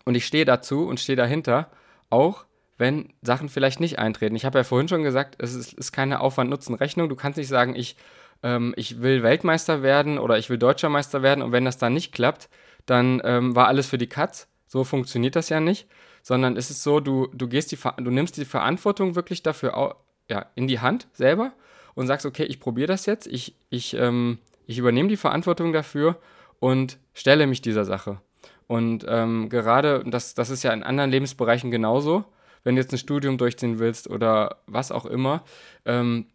Und 0.04 0.14
ich 0.14 0.26
stehe 0.26 0.44
dazu 0.44 0.86
und 0.86 1.00
stehe 1.00 1.16
dahinter, 1.16 1.70
auch 2.10 2.44
wenn 2.78 3.12
Sachen 3.22 3.48
vielleicht 3.48 3.80
nicht 3.80 3.98
eintreten. 3.98 4.34
Ich 4.34 4.44
habe 4.44 4.58
ja 4.58 4.64
vorhin 4.64 4.88
schon 4.88 5.02
gesagt, 5.02 5.36
es 5.38 5.54
ist, 5.54 5.72
ist 5.72 5.92
keine 5.92 6.20
Aufwand-Nutzen-Rechnung. 6.20 7.08
Du 7.08 7.16
kannst 7.16 7.38
nicht 7.38 7.48
sagen, 7.48 7.76
ich, 7.76 7.96
ähm, 8.42 8.74
ich 8.76 9.02
will 9.02 9.22
Weltmeister 9.22 9.82
werden 9.82 10.18
oder 10.18 10.38
ich 10.38 10.50
will 10.50 10.58
Deutscher 10.58 10.88
Meister 10.88 11.22
werden 11.22 11.42
und 11.42 11.52
wenn 11.52 11.64
das 11.64 11.78
dann 11.78 11.94
nicht 11.94 12.12
klappt, 12.12 12.48
dann 12.86 13.22
ähm, 13.24 13.54
war 13.54 13.68
alles 13.68 13.86
für 13.86 13.98
die 13.98 14.08
Katz. 14.08 14.48
So 14.66 14.84
funktioniert 14.84 15.36
das 15.36 15.48
ja 15.48 15.60
nicht, 15.60 15.86
sondern 16.22 16.56
es 16.56 16.70
ist 16.70 16.82
so, 16.82 16.98
du, 16.98 17.28
du, 17.34 17.46
gehst 17.46 17.70
die, 17.72 17.78
du 17.98 18.10
nimmst 18.10 18.36
die 18.36 18.44
Verantwortung 18.44 19.14
wirklich 19.14 19.42
dafür 19.42 19.96
ja, 20.28 20.46
in 20.54 20.66
die 20.66 20.80
Hand 20.80 21.08
selber 21.12 21.52
und 21.94 22.06
sagst, 22.06 22.26
okay, 22.26 22.44
ich 22.44 22.60
probiere 22.60 22.88
das 22.88 23.06
jetzt, 23.06 23.26
ich, 23.26 23.54
ich, 23.70 23.94
ähm, 23.94 24.38
ich 24.66 24.78
übernehme 24.78 25.08
die 25.08 25.16
Verantwortung 25.16 25.72
dafür 25.72 26.16
und 26.60 26.98
stelle 27.14 27.46
mich 27.46 27.62
dieser 27.62 27.84
Sache. 27.84 28.20
Und 28.66 29.04
ähm, 29.08 29.48
gerade, 29.48 30.02
das, 30.06 30.34
das 30.34 30.50
ist 30.50 30.62
ja 30.62 30.72
in 30.72 30.82
anderen 30.82 31.10
Lebensbereichen 31.10 31.70
genauso, 31.70 32.24
wenn 32.64 32.76
du 32.76 32.80
jetzt 32.80 32.92
ein 32.92 32.98
Studium 32.98 33.38
durchziehen 33.38 33.78
willst 33.78 34.08
oder 34.08 34.56
was 34.66 34.92
auch 34.92 35.04
immer, 35.04 35.42
ähm, 35.84 36.26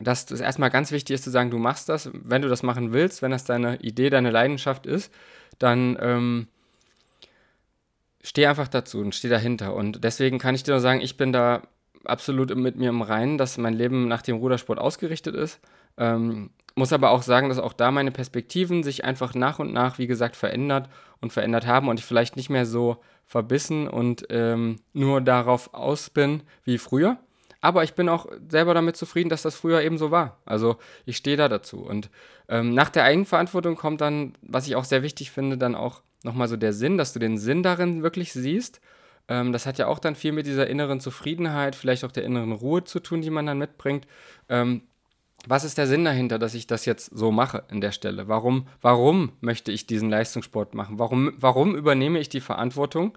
dass 0.00 0.30
es 0.30 0.40
erstmal 0.40 0.70
ganz 0.70 0.92
wichtig 0.92 1.14
ist 1.14 1.24
zu 1.24 1.30
sagen, 1.30 1.50
du 1.50 1.58
machst 1.58 1.88
das, 1.88 2.10
wenn 2.12 2.42
du 2.42 2.48
das 2.48 2.62
machen 2.62 2.92
willst, 2.92 3.22
wenn 3.22 3.30
das 3.30 3.44
deine 3.44 3.76
Idee, 3.80 4.10
deine 4.10 4.30
Leidenschaft 4.30 4.86
ist, 4.86 5.12
dann 5.58 5.96
ähm, 6.00 6.48
steh 8.22 8.46
einfach 8.46 8.68
dazu 8.68 8.98
und 9.00 9.14
steh 9.14 9.28
dahinter. 9.28 9.74
Und 9.74 10.02
deswegen 10.04 10.38
kann 10.38 10.54
ich 10.54 10.62
dir 10.62 10.72
nur 10.72 10.80
sagen, 10.80 11.00
ich 11.00 11.16
bin 11.16 11.32
da 11.32 11.62
absolut 12.04 12.54
mit 12.56 12.76
mir 12.76 12.88
im 12.88 13.02
Reinen, 13.02 13.38
dass 13.38 13.58
mein 13.58 13.74
Leben 13.74 14.08
nach 14.08 14.22
dem 14.22 14.36
Rudersport 14.36 14.78
ausgerichtet 14.78 15.34
ist. 15.34 15.60
Ähm, 15.98 16.50
muss 16.74 16.92
aber 16.92 17.10
auch 17.10 17.22
sagen, 17.22 17.48
dass 17.48 17.58
auch 17.58 17.72
da 17.72 17.90
meine 17.90 18.10
Perspektiven 18.10 18.82
sich 18.82 19.04
einfach 19.04 19.34
nach 19.34 19.58
und 19.58 19.72
nach, 19.72 19.98
wie 19.98 20.06
gesagt, 20.06 20.36
verändert 20.36 20.88
und 21.20 21.32
verändert 21.32 21.66
haben 21.66 21.88
und 21.88 21.98
ich 21.98 22.06
vielleicht 22.06 22.36
nicht 22.36 22.50
mehr 22.50 22.64
so 22.64 22.98
verbissen 23.26 23.88
und 23.88 24.26
ähm, 24.30 24.80
nur 24.92 25.20
darauf 25.20 25.74
aus 25.74 26.10
bin 26.10 26.42
wie 26.64 26.78
früher. 26.78 27.18
Aber 27.60 27.84
ich 27.84 27.94
bin 27.94 28.08
auch 28.08 28.26
selber 28.48 28.72
damit 28.72 28.96
zufrieden, 28.96 29.28
dass 29.28 29.42
das 29.42 29.54
früher 29.54 29.82
eben 29.82 29.98
so 29.98 30.10
war. 30.10 30.38
Also 30.46 30.76
ich 31.04 31.16
stehe 31.16 31.36
da 31.36 31.48
dazu. 31.48 31.80
Und 31.80 32.08
ähm, 32.48 32.72
nach 32.74 32.88
der 32.88 33.04
Eigenverantwortung 33.04 33.76
kommt 33.76 34.00
dann, 34.00 34.32
was 34.40 34.66
ich 34.66 34.76
auch 34.76 34.84
sehr 34.84 35.02
wichtig 35.02 35.30
finde, 35.30 35.58
dann 35.58 35.74
auch 35.74 36.00
nochmal 36.22 36.48
so 36.48 36.56
der 36.56 36.72
Sinn, 36.72 36.96
dass 36.96 37.12
du 37.12 37.18
den 37.18 37.38
Sinn 37.38 37.62
darin 37.62 38.02
wirklich 38.02 38.32
siehst. 38.32 38.80
Ähm, 39.30 39.52
das 39.52 39.64
hat 39.64 39.78
ja 39.78 39.86
auch 39.86 40.00
dann 40.00 40.16
viel 40.16 40.32
mit 40.32 40.44
dieser 40.44 40.66
inneren 40.66 41.00
Zufriedenheit, 41.00 41.76
vielleicht 41.76 42.04
auch 42.04 42.12
der 42.12 42.24
inneren 42.24 42.52
Ruhe 42.52 42.84
zu 42.84 42.98
tun, 43.00 43.22
die 43.22 43.30
man 43.30 43.46
dann 43.46 43.58
mitbringt. 43.58 44.06
Ähm, 44.50 44.82
was 45.46 45.64
ist 45.64 45.78
der 45.78 45.86
Sinn 45.86 46.04
dahinter, 46.04 46.38
dass 46.38 46.52
ich 46.52 46.66
das 46.66 46.84
jetzt 46.84 47.16
so 47.16 47.30
mache 47.30 47.62
in 47.70 47.80
der 47.80 47.92
Stelle? 47.92 48.28
Warum, 48.28 48.66
warum 48.82 49.32
möchte 49.40 49.72
ich 49.72 49.86
diesen 49.86 50.10
Leistungssport 50.10 50.74
machen? 50.74 50.98
Warum, 50.98 51.32
warum 51.38 51.74
übernehme 51.76 52.18
ich 52.18 52.28
die 52.28 52.40
Verantwortung 52.40 53.16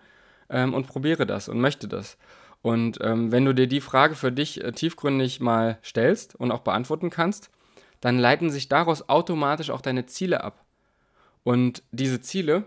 ähm, 0.49 0.73
und 0.73 0.87
probiere 0.87 1.25
das 1.25 1.49
und 1.49 1.59
möchte 1.59 1.87
das? 1.89 2.17
Und 2.61 2.99
ähm, 3.01 3.31
wenn 3.31 3.43
du 3.43 3.53
dir 3.53 3.67
die 3.67 3.81
Frage 3.81 4.15
für 4.15 4.31
dich 4.31 4.63
äh, 4.63 4.71
tiefgründig 4.71 5.41
mal 5.41 5.79
stellst 5.83 6.35
und 6.35 6.51
auch 6.51 6.61
beantworten 6.61 7.09
kannst, 7.09 7.49
dann 7.99 8.19
leiten 8.19 8.51
sich 8.51 8.69
daraus 8.69 9.09
automatisch 9.09 9.69
auch 9.69 9.81
deine 9.81 10.05
Ziele 10.05 10.43
ab. 10.43 10.63
Und 11.43 11.83
diese 11.91 12.21
Ziele, 12.21 12.65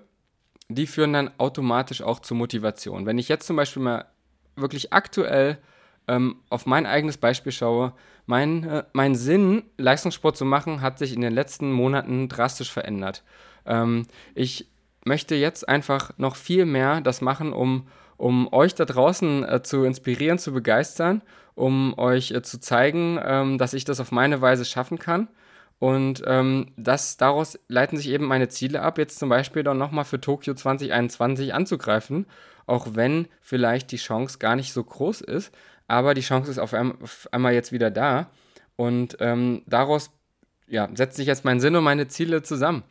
die 0.69 0.87
führen 0.87 1.13
dann 1.13 1.31
automatisch 1.39 2.03
auch 2.03 2.21
zur 2.21 2.37
Motivation. 2.37 3.07
Wenn 3.07 3.19
ich 3.19 3.29
jetzt 3.29 3.47
zum 3.47 3.57
Beispiel 3.57 3.83
mal 3.83 4.07
wirklich 4.57 4.93
aktuell 4.93 5.59
ähm, 6.09 6.37
auf 6.51 6.67
mein 6.67 6.87
eigenes 6.87 7.19
Beispiel 7.19 7.53
schaue, 7.53 7.93
mein, 8.27 8.65
äh, 8.65 8.85
mein 8.93 9.15
Sinn, 9.15 9.63
Leistungssport 9.79 10.37
zu 10.37 10.45
machen, 10.45 10.81
hat 10.81 10.99
sich 10.99 11.15
in 11.15 11.21
den 11.21 11.33
letzten 11.33 11.73
Monaten 11.73 12.29
drastisch 12.29 12.73
verändert. 12.73 13.23
Ähm, 13.65 14.07
ich 14.35 14.69
möchte 15.05 15.37
jetzt 15.37 15.69
einfach 15.69 16.11
noch 16.17 16.37
viel 16.37 16.67
mehr 16.67 17.01
das 17.01 17.21
machen, 17.21 17.53
um, 17.53 17.87
um 18.17 18.53
euch 18.53 18.75
da 18.75 18.85
draußen 18.85 19.45
äh, 19.45 19.63
zu 19.63 19.85
inspirieren, 19.85 20.39
zu 20.39 20.53
begeistern, 20.53 21.23
um 21.55 21.97
euch 21.97 22.33
äh, 22.33 22.43
zu 22.43 22.59
zeigen, 22.59 23.21
ähm, 23.23 23.59
dass 23.59 23.75
ich 23.75 23.85
das 23.85 24.01
auf 24.01 24.11
meine 24.11 24.41
Weise 24.41 24.65
schaffen 24.65 24.99
kann. 24.99 25.29
Und 25.79 26.23
ähm, 26.27 26.73
das, 26.77 27.17
daraus 27.17 27.59
leiten 27.69 27.99
sich 27.99 28.09
eben 28.09 28.25
meine 28.25 28.49
Ziele 28.49 28.81
ab, 28.81 28.99
jetzt 28.99 29.19
zum 29.19 29.29
Beispiel 29.29 29.63
dann 29.63 29.79
nochmal 29.79 30.05
für 30.05 30.21
Tokio 30.21 30.55
2021 30.55 31.53
anzugreifen, 31.53 32.27
auch 32.67 32.89
wenn 32.95 33.29
vielleicht 33.41 33.93
die 33.93 33.99
Chance 33.99 34.39
gar 34.39 34.57
nicht 34.57 34.73
so 34.73 34.83
groß 34.83 35.21
ist, 35.21 35.53
aber 35.87 36.15
die 36.15 36.23
Chance 36.23 36.51
ist 36.51 36.59
auf 36.59 36.75
einmal 37.31 37.53
jetzt 37.53 37.73
wieder 37.73 37.91
da. 37.91 38.31
Und 38.77 39.19
ähm, 39.21 39.63
daraus 39.67 40.11
ja, 40.67 40.89
setzt 40.95 41.17
sich 41.17 41.27
jetzt 41.27 41.45
mein 41.45 41.61
Sinn 41.61 41.77
und 41.77 41.85
meine 41.85 42.09
Ziele 42.09 42.43
zusammen. 42.43 42.83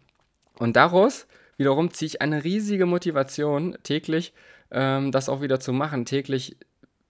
Und 0.58 0.76
daraus 0.76 1.28
wiederum 1.58 1.92
ziehe 1.92 2.08
ich 2.08 2.22
eine 2.22 2.44
riesige 2.44 2.86
Motivation, 2.86 3.78
täglich 3.84 4.34
ähm, 4.72 5.12
das 5.12 5.28
auch 5.28 5.42
wieder 5.42 5.60
zu 5.60 5.74
machen, 5.74 6.06
täglich 6.06 6.58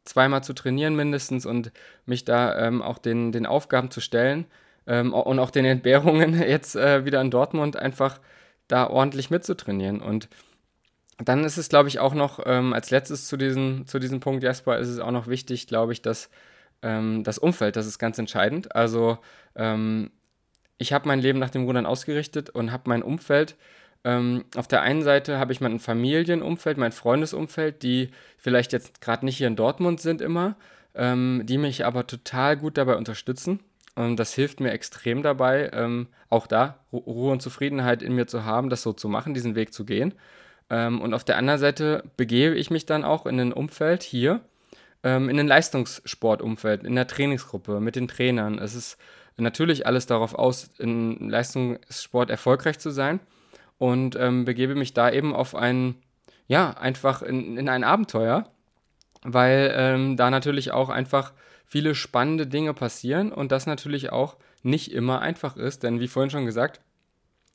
zweimal 0.05 0.43
zu 0.43 0.53
trainieren 0.53 0.95
mindestens 0.95 1.45
und 1.45 1.71
mich 2.05 2.25
da 2.25 2.67
ähm, 2.67 2.81
auch 2.81 2.97
den, 2.97 3.31
den 3.31 3.45
Aufgaben 3.45 3.91
zu 3.91 4.01
stellen 4.01 4.45
ähm, 4.87 5.13
und 5.13 5.39
auch 5.39 5.51
den 5.51 5.65
Entbehrungen 5.65 6.39
jetzt 6.47 6.75
äh, 6.75 7.05
wieder 7.05 7.21
in 7.21 7.31
Dortmund 7.31 7.77
einfach 7.77 8.19
da 8.67 8.87
ordentlich 8.87 9.29
mitzutrainieren. 9.29 10.01
Und 10.01 10.29
dann 11.17 11.43
ist 11.43 11.57
es, 11.57 11.69
glaube 11.69 11.87
ich, 11.87 11.99
auch 11.99 12.13
noch 12.13 12.39
ähm, 12.45 12.73
als 12.73 12.91
letztes 12.91 13.27
zu, 13.27 13.37
diesen, 13.37 13.87
zu 13.87 13.99
diesem 13.99 14.19
Punkt, 14.19 14.43
Jasper, 14.43 14.77
ist 14.79 14.89
es 14.89 14.99
auch 14.99 15.11
noch 15.11 15.27
wichtig, 15.27 15.67
glaube 15.67 15.93
ich, 15.93 16.01
dass 16.01 16.29
ähm, 16.81 17.23
das 17.23 17.37
Umfeld, 17.37 17.75
das 17.75 17.87
ist 17.87 17.99
ganz 17.99 18.17
entscheidend. 18.17 18.75
Also 18.75 19.17
ähm, 19.55 20.11
ich 20.77 20.91
habe 20.91 21.07
mein 21.07 21.19
Leben 21.19 21.39
nach 21.39 21.49
dem 21.49 21.63
Rudern 21.63 21.85
ausgerichtet 21.85 22.49
und 22.49 22.71
habe 22.71 22.89
mein 22.89 23.03
Umfeld. 23.03 23.55
Ähm, 24.03 24.45
auf 24.55 24.67
der 24.67 24.81
einen 24.81 25.01
Seite 25.01 25.39
habe 25.39 25.53
ich 25.53 25.61
mein 25.61 25.79
Familienumfeld, 25.79 26.77
mein 26.77 26.91
Freundesumfeld, 26.91 27.81
die 27.81 28.11
vielleicht 28.37 28.73
jetzt 28.73 29.01
gerade 29.01 29.25
nicht 29.25 29.37
hier 29.37 29.47
in 29.47 29.55
Dortmund 29.55 30.01
sind 30.01 30.21
immer, 30.21 30.57
ähm, 30.93 31.41
die 31.45 31.57
mich 31.57 31.85
aber 31.85 32.05
total 32.05 32.57
gut 32.57 32.77
dabei 32.77 32.97
unterstützen. 32.97 33.61
Und 33.95 34.17
das 34.17 34.33
hilft 34.33 34.59
mir 34.59 34.71
extrem 34.71 35.23
dabei, 35.23 35.71
ähm, 35.73 36.07
auch 36.29 36.47
da 36.47 36.79
Ruhe 36.91 37.31
und 37.31 37.41
Zufriedenheit 37.41 38.01
in 38.01 38.13
mir 38.13 38.27
zu 38.27 38.43
haben, 38.43 38.69
das 38.69 38.81
so 38.81 38.91
zu 38.91 39.07
machen, 39.07 39.33
diesen 39.33 39.55
Weg 39.55 39.73
zu 39.73 39.85
gehen. 39.85 40.13
Ähm, 40.69 41.01
und 41.01 41.13
auf 41.13 41.23
der 41.23 41.37
anderen 41.37 41.59
Seite 41.59 42.03
begebe 42.17 42.55
ich 42.55 42.69
mich 42.69 42.85
dann 42.85 43.05
auch 43.05 43.25
in 43.25 43.39
ein 43.39 43.53
Umfeld 43.53 44.03
hier, 44.03 44.41
ähm, 45.03 45.29
in 45.29 45.39
ein 45.39 45.47
Leistungssportumfeld, 45.47 46.83
in 46.83 46.95
der 46.95 47.07
Trainingsgruppe, 47.07 47.79
mit 47.79 47.95
den 47.95 48.07
Trainern. 48.09 48.57
Es 48.57 48.75
ist 48.75 48.97
natürlich 49.37 49.85
alles 49.85 50.07
darauf 50.07 50.33
aus, 50.33 50.69
in 50.77 51.29
Leistungssport 51.29 52.29
erfolgreich 52.29 52.79
zu 52.79 52.89
sein 52.89 53.19
und 53.77 54.15
ähm, 54.17 54.45
begebe 54.45 54.75
mich 54.75 54.93
da 54.93 55.09
eben 55.09 55.33
auf 55.33 55.55
ein, 55.55 55.95
ja, 56.47 56.71
einfach 56.71 57.21
in, 57.21 57.57
in 57.57 57.69
ein 57.69 57.83
Abenteuer, 57.83 58.49
weil 59.23 59.73
ähm, 59.75 60.17
da 60.17 60.29
natürlich 60.29 60.71
auch 60.71 60.89
einfach 60.89 61.33
viele 61.65 61.95
spannende 61.95 62.47
Dinge 62.47 62.73
passieren 62.73 63.31
und 63.31 63.51
das 63.51 63.65
natürlich 63.65 64.11
auch 64.11 64.37
nicht 64.63 64.91
immer 64.91 65.21
einfach 65.21 65.57
ist, 65.57 65.83
denn 65.83 65.99
wie 65.99 66.07
vorhin 66.07 66.29
schon 66.29 66.45
gesagt, 66.45 66.81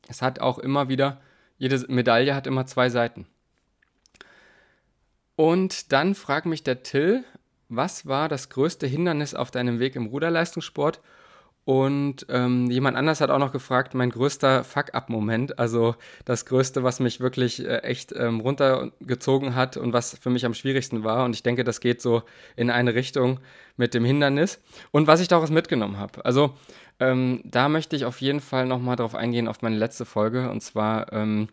es 0.08 0.22
hat 0.22 0.40
auch 0.40 0.58
immer 0.58 0.88
wieder 0.88 1.20
jede 1.60 1.84
Medaille 1.88 2.34
hat 2.34 2.46
immer 2.46 2.64
zwei 2.64 2.88
Seiten. 2.88 3.26
Und 5.36 5.92
dann 5.92 6.14
fragt 6.14 6.46
mich 6.46 6.62
der 6.62 6.82
Till, 6.82 7.22
was 7.68 8.06
war 8.06 8.30
das 8.30 8.48
größte 8.48 8.86
Hindernis 8.86 9.34
auf 9.34 9.50
deinem 9.50 9.78
Weg 9.78 9.94
im 9.94 10.06
Ruderleistungssport? 10.06 11.00
Und 11.70 12.26
ähm, 12.30 12.68
jemand 12.68 12.96
anders 12.96 13.20
hat 13.20 13.30
auch 13.30 13.38
noch 13.38 13.52
gefragt, 13.52 13.94
mein 13.94 14.10
größter 14.10 14.64
Fuck-up-Moment, 14.64 15.60
also 15.60 15.94
das 16.24 16.44
Größte, 16.44 16.82
was 16.82 16.98
mich 16.98 17.20
wirklich 17.20 17.64
äh, 17.64 17.84
echt 17.84 18.10
ähm, 18.10 18.40
runtergezogen 18.40 19.54
hat 19.54 19.76
und 19.76 19.92
was 19.92 20.18
für 20.18 20.30
mich 20.30 20.44
am 20.44 20.52
schwierigsten 20.52 21.04
war. 21.04 21.24
Und 21.24 21.32
ich 21.32 21.44
denke, 21.44 21.62
das 21.62 21.78
geht 21.78 22.02
so 22.02 22.24
in 22.56 22.70
eine 22.70 22.96
Richtung 22.96 23.38
mit 23.76 23.94
dem 23.94 24.04
Hindernis. 24.04 24.58
Und 24.90 25.06
was 25.06 25.20
ich 25.20 25.28
daraus 25.28 25.50
mitgenommen 25.50 25.96
habe. 25.96 26.24
Also 26.24 26.54
ähm, 26.98 27.40
da 27.44 27.68
möchte 27.68 27.94
ich 27.94 28.04
auf 28.04 28.20
jeden 28.20 28.40
Fall 28.40 28.66
nochmal 28.66 28.96
drauf 28.96 29.14
eingehen, 29.14 29.46
auf 29.46 29.62
meine 29.62 29.76
letzte 29.76 30.04
Folge. 30.04 30.50
Und 30.50 30.62
zwar, 30.64 31.12
ähm, 31.12 31.50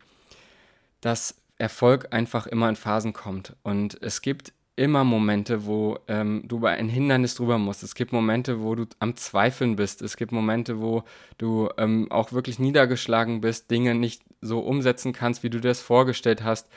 dass 0.99 1.36
Erfolg 1.60 2.08
einfach 2.10 2.47
immer 2.47 2.69
in 2.69 2.75
Phasen 2.75 3.13
kommt. 3.13 3.56
Und 3.62 4.01
es 4.01 4.23
gibt 4.23 4.51
immer 4.77 5.03
Momente, 5.03 5.65
wo 5.65 5.99
ähm, 6.07 6.43
du 6.45 6.57
über 6.57 6.69
ein 6.69 6.87
Hindernis 6.87 7.35
drüber 7.35 7.57
musst. 7.57 7.83
Es 7.83 7.95
gibt 7.95 8.13
Momente, 8.13 8.61
wo 8.61 8.75
du 8.75 8.85
am 8.99 9.15
Zweifeln 9.17 9.75
bist. 9.75 10.01
Es 10.01 10.15
gibt 10.15 10.31
Momente, 10.31 10.79
wo 10.79 11.03
du 11.37 11.69
ähm, 11.77 12.09
auch 12.11 12.31
wirklich 12.31 12.59
niedergeschlagen 12.59 13.41
bist, 13.41 13.69
Dinge 13.69 13.95
nicht 13.95 14.21
so 14.39 14.59
umsetzen 14.59 15.11
kannst, 15.11 15.43
wie 15.43 15.49
du 15.49 15.59
dir 15.59 15.69
das 15.69 15.81
vorgestellt 15.81 16.43
hast. 16.43 16.69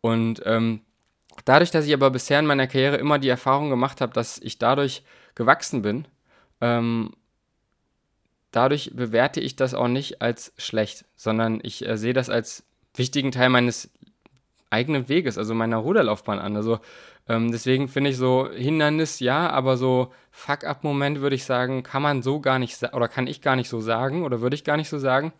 Und 0.00 0.42
ähm, 0.46 0.80
dadurch, 1.44 1.70
dass 1.70 1.86
ich 1.86 1.92
aber 1.92 2.10
bisher 2.10 2.38
in 2.38 2.46
meiner 2.46 2.66
Karriere 2.66 2.96
immer 2.96 3.18
die 3.18 3.28
Erfahrung 3.28 3.68
gemacht 3.68 4.00
habe, 4.00 4.14
dass 4.14 4.38
ich 4.38 4.58
dadurch 4.58 5.02
gewachsen 5.34 5.82
bin 5.82 6.06
ähm, 6.60 7.10
dadurch 8.50 8.90
bewerte 8.94 9.40
ich 9.40 9.56
das 9.56 9.74
auch 9.74 9.88
nicht 9.88 10.22
als 10.22 10.52
schlecht, 10.56 11.04
sondern 11.16 11.60
ich 11.62 11.86
äh, 11.86 11.96
sehe 11.96 12.12
das 12.12 12.30
als 12.30 12.64
wichtigen 12.94 13.32
Teil 13.32 13.48
meines 13.48 13.90
eigenen 14.70 15.08
Weges, 15.08 15.38
also 15.38 15.54
meiner 15.54 15.78
Ruderlaufbahn 15.78 16.38
an. 16.38 16.56
Also 16.56 16.80
ähm, 17.28 17.52
deswegen 17.52 17.88
finde 17.88 18.10
ich 18.10 18.16
so 18.16 18.48
Hindernis 18.50 19.20
ja, 19.20 19.48
aber 19.50 19.76
so 19.76 20.12
Fuck-up-Moment 20.30 21.20
würde 21.20 21.36
ich 21.36 21.44
sagen, 21.44 21.82
kann 21.82 22.02
man 22.02 22.22
so 22.22 22.40
gar 22.40 22.58
nicht 22.58 22.82
oder 22.94 23.08
kann 23.08 23.26
ich 23.26 23.40
gar 23.40 23.56
nicht 23.56 23.68
so 23.68 23.80
sagen 23.80 24.24
oder 24.24 24.40
würde 24.40 24.56
ich 24.56 24.64
gar 24.64 24.76
nicht 24.76 24.88
so 24.88 24.98
sagen. 24.98 25.32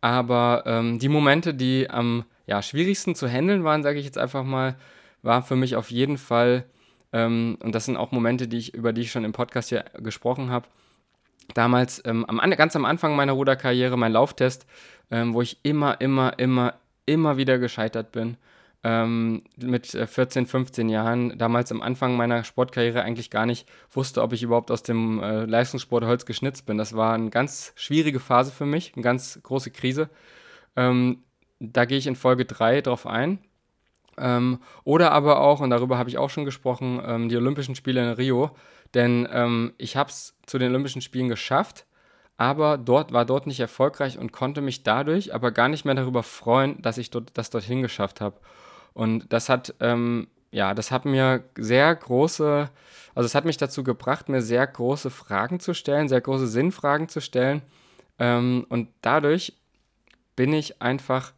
Aber 0.00 0.64
ähm, 0.66 0.98
die 0.98 1.08
Momente, 1.08 1.54
die 1.54 1.88
am 1.88 2.24
ja, 2.46 2.60
schwierigsten 2.62 3.14
zu 3.14 3.26
handeln 3.28 3.64
waren, 3.64 3.82
sage 3.82 3.98
ich 3.98 4.04
jetzt 4.04 4.18
einfach 4.18 4.44
mal, 4.44 4.76
war 5.22 5.42
für 5.42 5.56
mich 5.56 5.76
auf 5.76 5.90
jeden 5.90 6.18
Fall, 6.18 6.64
ähm, 7.12 7.56
und 7.62 7.74
das 7.74 7.86
sind 7.86 7.96
auch 7.96 8.12
Momente, 8.12 8.46
die 8.46 8.58
ich, 8.58 8.74
über 8.74 8.92
die 8.92 9.02
ich 9.02 9.10
schon 9.10 9.24
im 9.24 9.32
Podcast 9.32 9.70
hier 9.70 9.84
gesprochen 9.98 10.50
habe, 10.50 10.68
damals 11.54 12.02
ähm, 12.04 12.24
am, 12.26 12.38
ganz 12.50 12.76
am 12.76 12.84
Anfang 12.84 13.16
meiner 13.16 13.32
Ruderkarriere, 13.32 13.96
mein 13.96 14.12
Lauftest, 14.12 14.66
ähm, 15.10 15.34
wo 15.34 15.42
ich 15.42 15.58
immer, 15.62 16.00
immer, 16.00 16.38
immer, 16.38 16.74
immer 17.06 17.36
wieder 17.36 17.58
gescheitert 17.58 18.12
bin. 18.12 18.36
Ähm, 18.86 19.42
mit 19.56 19.86
14, 19.86 20.44
äh, 20.44 20.46
15 20.46 20.88
Jahren, 20.90 21.38
damals 21.38 21.72
am 21.72 21.80
Anfang 21.80 22.18
meiner 22.18 22.44
Sportkarriere 22.44 23.02
eigentlich 23.02 23.30
gar 23.30 23.46
nicht 23.46 23.66
wusste, 23.90 24.20
ob 24.20 24.34
ich 24.34 24.42
überhaupt 24.42 24.70
aus 24.70 24.82
dem 24.82 25.22
äh, 25.22 25.46
Leistungssport 25.46 26.04
Holz 26.04 26.26
geschnitzt 26.26 26.66
bin. 26.66 26.76
Das 26.76 26.94
war 26.94 27.14
eine 27.14 27.30
ganz 27.30 27.72
schwierige 27.76 28.20
Phase 28.20 28.52
für 28.52 28.66
mich, 28.66 28.92
eine 28.94 29.02
ganz 29.02 29.40
große 29.42 29.70
Krise. 29.70 30.10
Ähm, 30.76 31.24
da 31.60 31.86
gehe 31.86 31.96
ich 31.96 32.06
in 32.06 32.14
Folge 32.14 32.44
3 32.44 32.82
drauf 32.82 33.06
ein. 33.06 33.38
Ähm, 34.18 34.58
oder 34.84 35.12
aber 35.12 35.40
auch, 35.40 35.60
und 35.60 35.70
darüber 35.70 35.96
habe 35.96 36.10
ich 36.10 36.18
auch 36.18 36.28
schon 36.30 36.44
gesprochen, 36.44 37.00
ähm, 37.04 37.28
die 37.30 37.36
Olympischen 37.36 37.74
Spiele 37.74 38.02
in 38.02 38.12
Rio. 38.12 38.50
Denn 38.92 39.26
ähm, 39.32 39.72
ich 39.78 39.96
habe 39.96 40.10
es 40.10 40.36
zu 40.46 40.58
den 40.58 40.70
Olympischen 40.70 41.00
Spielen 41.00 41.28
geschafft, 41.28 41.86
aber 42.36 42.78
dort 42.78 43.12
war 43.12 43.24
dort 43.24 43.46
nicht 43.46 43.60
erfolgreich 43.60 44.18
und 44.18 44.32
konnte 44.32 44.60
mich 44.60 44.82
dadurch 44.82 45.34
aber 45.34 45.52
gar 45.52 45.68
nicht 45.68 45.84
mehr 45.84 45.94
darüber 45.94 46.22
freuen, 46.22 46.82
dass 46.82 46.98
ich 46.98 47.10
dort, 47.10 47.30
das 47.34 47.50
dorthin 47.50 47.82
geschafft 47.82 48.20
habe. 48.20 48.36
Und 48.94 49.32
das 49.32 49.48
hat, 49.48 49.74
ähm, 49.80 50.28
ja, 50.50 50.72
das 50.72 50.90
hat 50.90 51.04
mir 51.04 51.44
sehr 51.56 51.94
große, 51.94 52.70
also 53.14 53.26
es 53.26 53.34
hat 53.34 53.44
mich 53.44 53.56
dazu 53.56 53.84
gebracht, 53.84 54.28
mir 54.28 54.40
sehr 54.40 54.66
große 54.66 55.10
Fragen 55.10 55.60
zu 55.60 55.74
stellen, 55.74 56.08
sehr 56.08 56.20
große 56.20 56.46
Sinnfragen 56.46 57.08
zu 57.08 57.20
stellen. 57.20 57.62
Ähm, 58.18 58.64
und 58.68 58.88
dadurch 59.02 59.54
bin 60.36 60.52
ich 60.52 60.80
einfach 60.80 61.32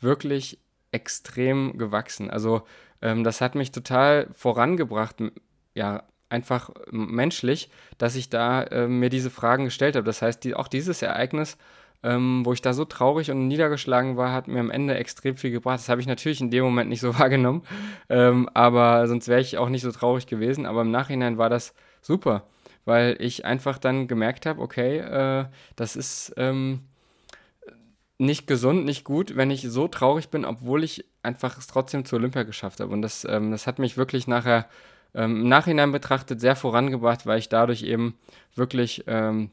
wirklich 0.00 0.58
extrem 0.90 1.78
gewachsen. 1.78 2.30
Also 2.30 2.62
ähm, 3.00 3.24
das 3.24 3.40
hat 3.40 3.54
mich 3.54 3.72
total 3.72 4.28
vorangebracht, 4.32 5.16
ja, 5.74 6.04
einfach 6.28 6.70
menschlich, 6.90 7.70
dass 7.98 8.16
ich 8.16 8.30
da 8.30 8.62
äh, 8.62 8.88
mir 8.88 9.10
diese 9.10 9.30
Fragen 9.30 9.64
gestellt 9.64 9.96
habe. 9.96 10.06
Das 10.06 10.22
heißt, 10.22 10.42
die, 10.44 10.54
auch 10.54 10.68
dieses 10.68 11.02
Ereignis, 11.02 11.58
ähm, 12.02 12.44
wo 12.44 12.52
ich 12.52 12.62
da 12.62 12.72
so 12.72 12.84
traurig 12.84 13.30
und 13.30 13.48
niedergeschlagen 13.48 14.16
war, 14.16 14.32
hat 14.32 14.48
mir 14.48 14.60
am 14.60 14.70
Ende 14.70 14.94
extrem 14.94 15.36
viel 15.36 15.50
gebracht. 15.50 15.78
Das 15.78 15.88
habe 15.88 16.00
ich 16.00 16.06
natürlich 16.06 16.40
in 16.40 16.50
dem 16.50 16.64
Moment 16.64 16.90
nicht 16.90 17.00
so 17.00 17.18
wahrgenommen, 17.18 17.62
ähm, 18.08 18.48
aber 18.54 19.06
sonst 19.08 19.28
wäre 19.28 19.40
ich 19.40 19.58
auch 19.58 19.68
nicht 19.68 19.82
so 19.82 19.92
traurig 19.92 20.26
gewesen. 20.26 20.66
Aber 20.66 20.82
im 20.82 20.90
Nachhinein 20.90 21.38
war 21.38 21.50
das 21.50 21.74
super, 22.00 22.44
weil 22.84 23.16
ich 23.20 23.44
einfach 23.44 23.78
dann 23.78 24.08
gemerkt 24.08 24.46
habe, 24.46 24.60
okay, 24.60 24.98
äh, 24.98 25.46
das 25.76 25.96
ist 25.96 26.34
ähm, 26.36 26.80
nicht 28.18 28.46
gesund, 28.46 28.84
nicht 28.84 29.04
gut, 29.04 29.36
wenn 29.36 29.50
ich 29.50 29.62
so 29.62 29.88
traurig 29.88 30.28
bin, 30.28 30.44
obwohl 30.44 30.84
ich 30.84 31.04
einfach 31.22 31.58
es 31.58 31.66
trotzdem 31.66 32.04
zur 32.04 32.18
Olympia 32.18 32.44
geschafft 32.44 32.80
habe. 32.80 32.92
Und 32.92 33.02
das, 33.02 33.24
ähm, 33.28 33.50
das 33.50 33.66
hat 33.66 33.78
mich 33.78 33.96
wirklich 33.96 34.26
nachher 34.26 34.66
ähm, 35.14 35.42
im 35.42 35.48
Nachhinein 35.48 35.92
betrachtet 35.92 36.40
sehr 36.40 36.56
vorangebracht, 36.56 37.26
weil 37.26 37.38
ich 37.38 37.48
dadurch 37.48 37.82
eben 37.82 38.14
wirklich 38.54 39.04
ähm, 39.06 39.50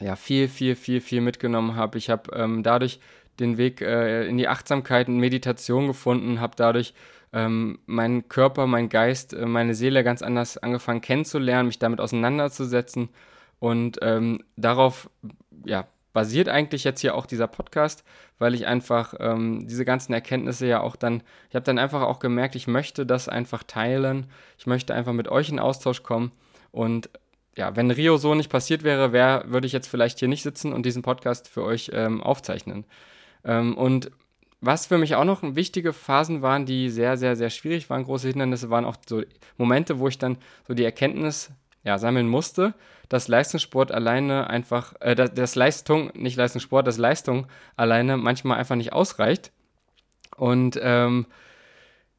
ja, 0.00 0.16
viel, 0.16 0.48
viel, 0.48 0.76
viel, 0.76 1.00
viel 1.00 1.20
mitgenommen 1.20 1.76
habe. 1.76 1.98
Ich 1.98 2.10
habe 2.10 2.34
ähm, 2.34 2.62
dadurch 2.62 3.00
den 3.40 3.58
Weg 3.58 3.80
äh, 3.80 4.26
in 4.26 4.38
die 4.38 4.48
Achtsamkeit 4.48 5.08
und 5.08 5.18
Meditation 5.18 5.86
gefunden, 5.86 6.40
habe 6.40 6.54
dadurch 6.56 6.94
ähm, 7.32 7.78
meinen 7.86 8.28
Körper, 8.28 8.66
meinen 8.66 8.88
Geist, 8.88 9.34
äh, 9.34 9.46
meine 9.46 9.74
Seele 9.74 10.04
ganz 10.04 10.22
anders 10.22 10.58
angefangen 10.58 11.00
kennenzulernen, 11.00 11.68
mich 11.68 11.78
damit 11.78 12.00
auseinanderzusetzen. 12.00 13.10
Und 13.58 13.98
ähm, 14.02 14.42
darauf 14.56 15.10
ja, 15.64 15.86
basiert 16.12 16.48
eigentlich 16.48 16.84
jetzt 16.84 17.00
hier 17.00 17.14
auch 17.14 17.26
dieser 17.26 17.46
Podcast, 17.46 18.04
weil 18.38 18.54
ich 18.54 18.66
einfach 18.66 19.14
ähm, 19.18 19.66
diese 19.66 19.84
ganzen 19.84 20.14
Erkenntnisse 20.14 20.66
ja 20.66 20.80
auch 20.80 20.96
dann, 20.96 21.22
ich 21.50 21.54
habe 21.54 21.64
dann 21.64 21.78
einfach 21.78 22.02
auch 22.02 22.20
gemerkt, 22.20 22.54
ich 22.54 22.66
möchte 22.66 23.04
das 23.04 23.28
einfach 23.28 23.62
teilen, 23.62 24.26
ich 24.58 24.66
möchte 24.66 24.94
einfach 24.94 25.12
mit 25.12 25.28
euch 25.28 25.50
in 25.50 25.58
Austausch 25.58 26.02
kommen 26.02 26.32
und 26.72 27.10
ja, 27.56 27.74
wenn 27.74 27.90
Rio 27.90 28.16
so 28.18 28.34
nicht 28.34 28.50
passiert 28.50 28.82
wäre, 28.82 29.12
wär, 29.12 29.44
würde 29.46 29.66
ich 29.66 29.72
jetzt 29.72 29.88
vielleicht 29.88 30.18
hier 30.18 30.28
nicht 30.28 30.42
sitzen 30.42 30.72
und 30.72 30.84
diesen 30.84 31.02
Podcast 31.02 31.48
für 31.48 31.64
euch 31.64 31.90
ähm, 31.92 32.22
aufzeichnen. 32.22 32.84
Ähm, 33.44 33.76
und 33.76 34.10
was 34.60 34.86
für 34.86 34.98
mich 34.98 35.14
auch 35.14 35.24
noch 35.24 35.42
wichtige 35.42 35.92
Phasen 35.92 36.42
waren, 36.42 36.66
die 36.66 36.90
sehr, 36.90 37.16
sehr, 37.16 37.36
sehr 37.36 37.50
schwierig 37.50 37.88
waren, 37.88 38.04
große 38.04 38.28
Hindernisse, 38.28 38.70
waren 38.70 38.84
auch 38.84 38.96
so 39.06 39.22
Momente, 39.56 39.98
wo 39.98 40.08
ich 40.08 40.18
dann 40.18 40.38
so 40.66 40.74
die 40.74 40.84
Erkenntnis 40.84 41.50
ja, 41.84 41.98
sammeln 41.98 42.28
musste, 42.28 42.74
dass 43.08 43.28
Leistungssport 43.28 43.92
alleine 43.92 44.50
einfach, 44.50 44.94
äh, 45.00 45.14
dass, 45.14 45.32
dass 45.32 45.54
Leistung, 45.54 46.10
nicht 46.14 46.36
Leistungssport, 46.36 46.86
dass 46.86 46.98
Leistung 46.98 47.46
alleine 47.76 48.16
manchmal 48.16 48.58
einfach 48.58 48.76
nicht 48.76 48.92
ausreicht. 48.92 49.52
Und 50.36 50.78
ähm, 50.82 51.26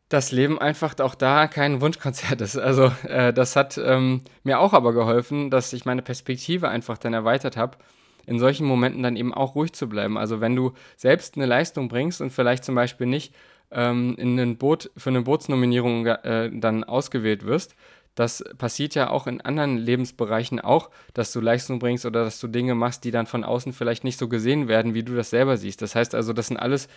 das 0.10 0.32
Leben 0.32 0.58
einfach 0.58 0.98
auch 1.00 1.16
da 1.16 1.48
kein 1.48 1.82
Wunschkonzert 1.82 2.40
ist. 2.42 2.58
Also 2.58 2.92
äh, 3.08 3.34
das 3.34 3.56
hat 3.56 3.78
ähm, 3.78 4.22
mir 4.44 4.60
auch 4.60 4.74
aber 4.74 4.94
geholfen, 4.94 5.50
dass 5.50 5.74
ich 5.74 5.86
meine 5.86 6.02
Perspektive 6.02 6.70
einfach 6.70 6.98
dann 6.98 7.14
erweitert 7.14 7.58
habe, 7.58 7.78
in 8.26 8.40
solchen 8.40 8.66
Momenten 8.66 9.04
dann 9.04 9.16
eben 9.16 9.34
auch 9.34 9.56
ruhig 9.56 9.74
zu 9.74 9.88
bleiben. 9.88 10.18
Also 10.18 10.42
wenn 10.42 10.56
du 10.56 10.74
selbst 10.96 11.36
eine 11.36 11.46
Leistung 11.46 11.88
bringst 11.88 12.22
und 12.22 12.32
vielleicht 12.32 12.64
zum 12.64 12.76
Beispiel 12.76 13.08
nicht 13.08 13.34
ähm, 13.72 14.16
in 14.18 14.40
ein 14.40 14.58
Boot 14.58 14.92
für 14.96 15.10
eine 15.10 15.22
Bootsnominierung 15.22 16.06
äh, 16.06 16.52
dann 16.54 16.84
ausgewählt 16.84 17.46
wirst, 17.46 17.76
das 18.16 18.44
passiert 18.58 18.96
ja 18.96 19.12
auch 19.12 19.28
in 19.28 19.42
anderen 19.42 19.78
Lebensbereichen 19.78 20.60
auch, 20.60 20.90
dass 21.14 21.32
du 21.32 21.40
Leistung 21.40 21.78
bringst 21.78 22.06
oder 22.06 22.24
dass 22.24 22.40
du 22.40 22.48
Dinge 22.48 22.74
machst, 22.74 23.04
die 23.04 23.12
dann 23.12 23.28
von 23.28 23.44
außen 23.44 23.74
vielleicht 23.74 24.04
nicht 24.04 24.18
so 24.18 24.28
gesehen 24.28 24.68
werden, 24.68 24.96
wie 24.96 25.04
du 25.04 25.16
das 25.16 25.30
selber 25.30 25.56
siehst. 25.56 25.84
Das 25.84 25.94
heißt 25.94 26.16
also, 26.16 26.34
das 26.34 26.48
sind 26.48 26.58
alles 26.58 26.88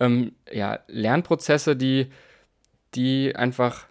ähm, 0.00 0.32
ja, 0.50 0.80
Lernprozesse, 0.88 1.76
die 1.76 2.08
die 2.94 3.34
einfach 3.34 3.86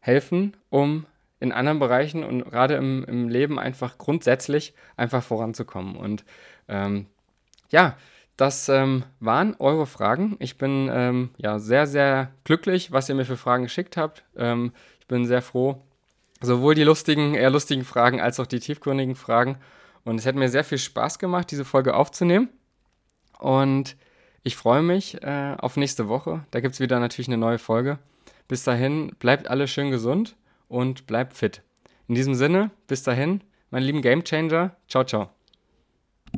helfen, 0.00 0.56
um 0.70 1.06
in 1.40 1.52
anderen 1.52 1.78
Bereichen 1.78 2.22
und 2.22 2.44
gerade 2.44 2.74
im, 2.74 3.04
im 3.04 3.28
Leben 3.28 3.58
einfach 3.58 3.98
grundsätzlich 3.98 4.74
einfach 4.96 5.22
voranzukommen. 5.22 5.96
Und 5.96 6.24
ähm, 6.68 7.06
ja, 7.70 7.96
das 8.36 8.68
ähm, 8.68 9.04
waren 9.20 9.56
eure 9.58 9.86
Fragen. 9.86 10.36
Ich 10.38 10.56
bin 10.56 10.88
ähm, 10.92 11.30
ja 11.36 11.58
sehr, 11.58 11.86
sehr 11.86 12.30
glücklich, 12.44 12.92
was 12.92 13.08
ihr 13.08 13.14
mir 13.14 13.24
für 13.24 13.36
Fragen 13.36 13.64
geschickt 13.64 13.96
habt. 13.96 14.24
Ähm, 14.36 14.72
ich 15.00 15.06
bin 15.06 15.26
sehr 15.26 15.42
froh, 15.42 15.82
sowohl 16.40 16.74
die 16.74 16.84
lustigen, 16.84 17.34
eher 17.34 17.50
lustigen 17.50 17.84
Fragen 17.84 18.20
als 18.20 18.38
auch 18.38 18.46
die 18.46 18.60
tiefgründigen 18.60 19.16
Fragen. 19.16 19.58
Und 20.04 20.18
es 20.18 20.26
hat 20.26 20.34
mir 20.34 20.48
sehr 20.48 20.64
viel 20.64 20.78
Spaß 20.78 21.18
gemacht, 21.18 21.50
diese 21.50 21.64
Folge 21.64 21.94
aufzunehmen. 21.94 22.48
Und 23.38 23.96
ich 24.44 24.56
freue 24.56 24.82
mich 24.82 25.22
äh, 25.22 25.56
auf 25.58 25.76
nächste 25.76 26.08
Woche. 26.08 26.44
Da 26.50 26.60
gibt 26.60 26.74
es 26.74 26.80
wieder 26.80 27.00
natürlich 27.00 27.28
eine 27.28 27.36
neue 27.36 27.58
Folge. 27.58 27.98
Bis 28.48 28.64
dahin, 28.64 29.12
bleibt 29.18 29.48
alle 29.48 29.68
schön 29.68 29.90
gesund 29.90 30.36
und 30.68 31.06
bleibt 31.06 31.34
fit. 31.34 31.62
In 32.08 32.14
diesem 32.14 32.34
Sinne, 32.34 32.70
bis 32.86 33.02
dahin, 33.02 33.42
meine 33.70 33.86
lieben 33.86 34.02
Gamechanger. 34.02 34.76
Ciao, 34.88 35.04
ciao. 35.04 35.30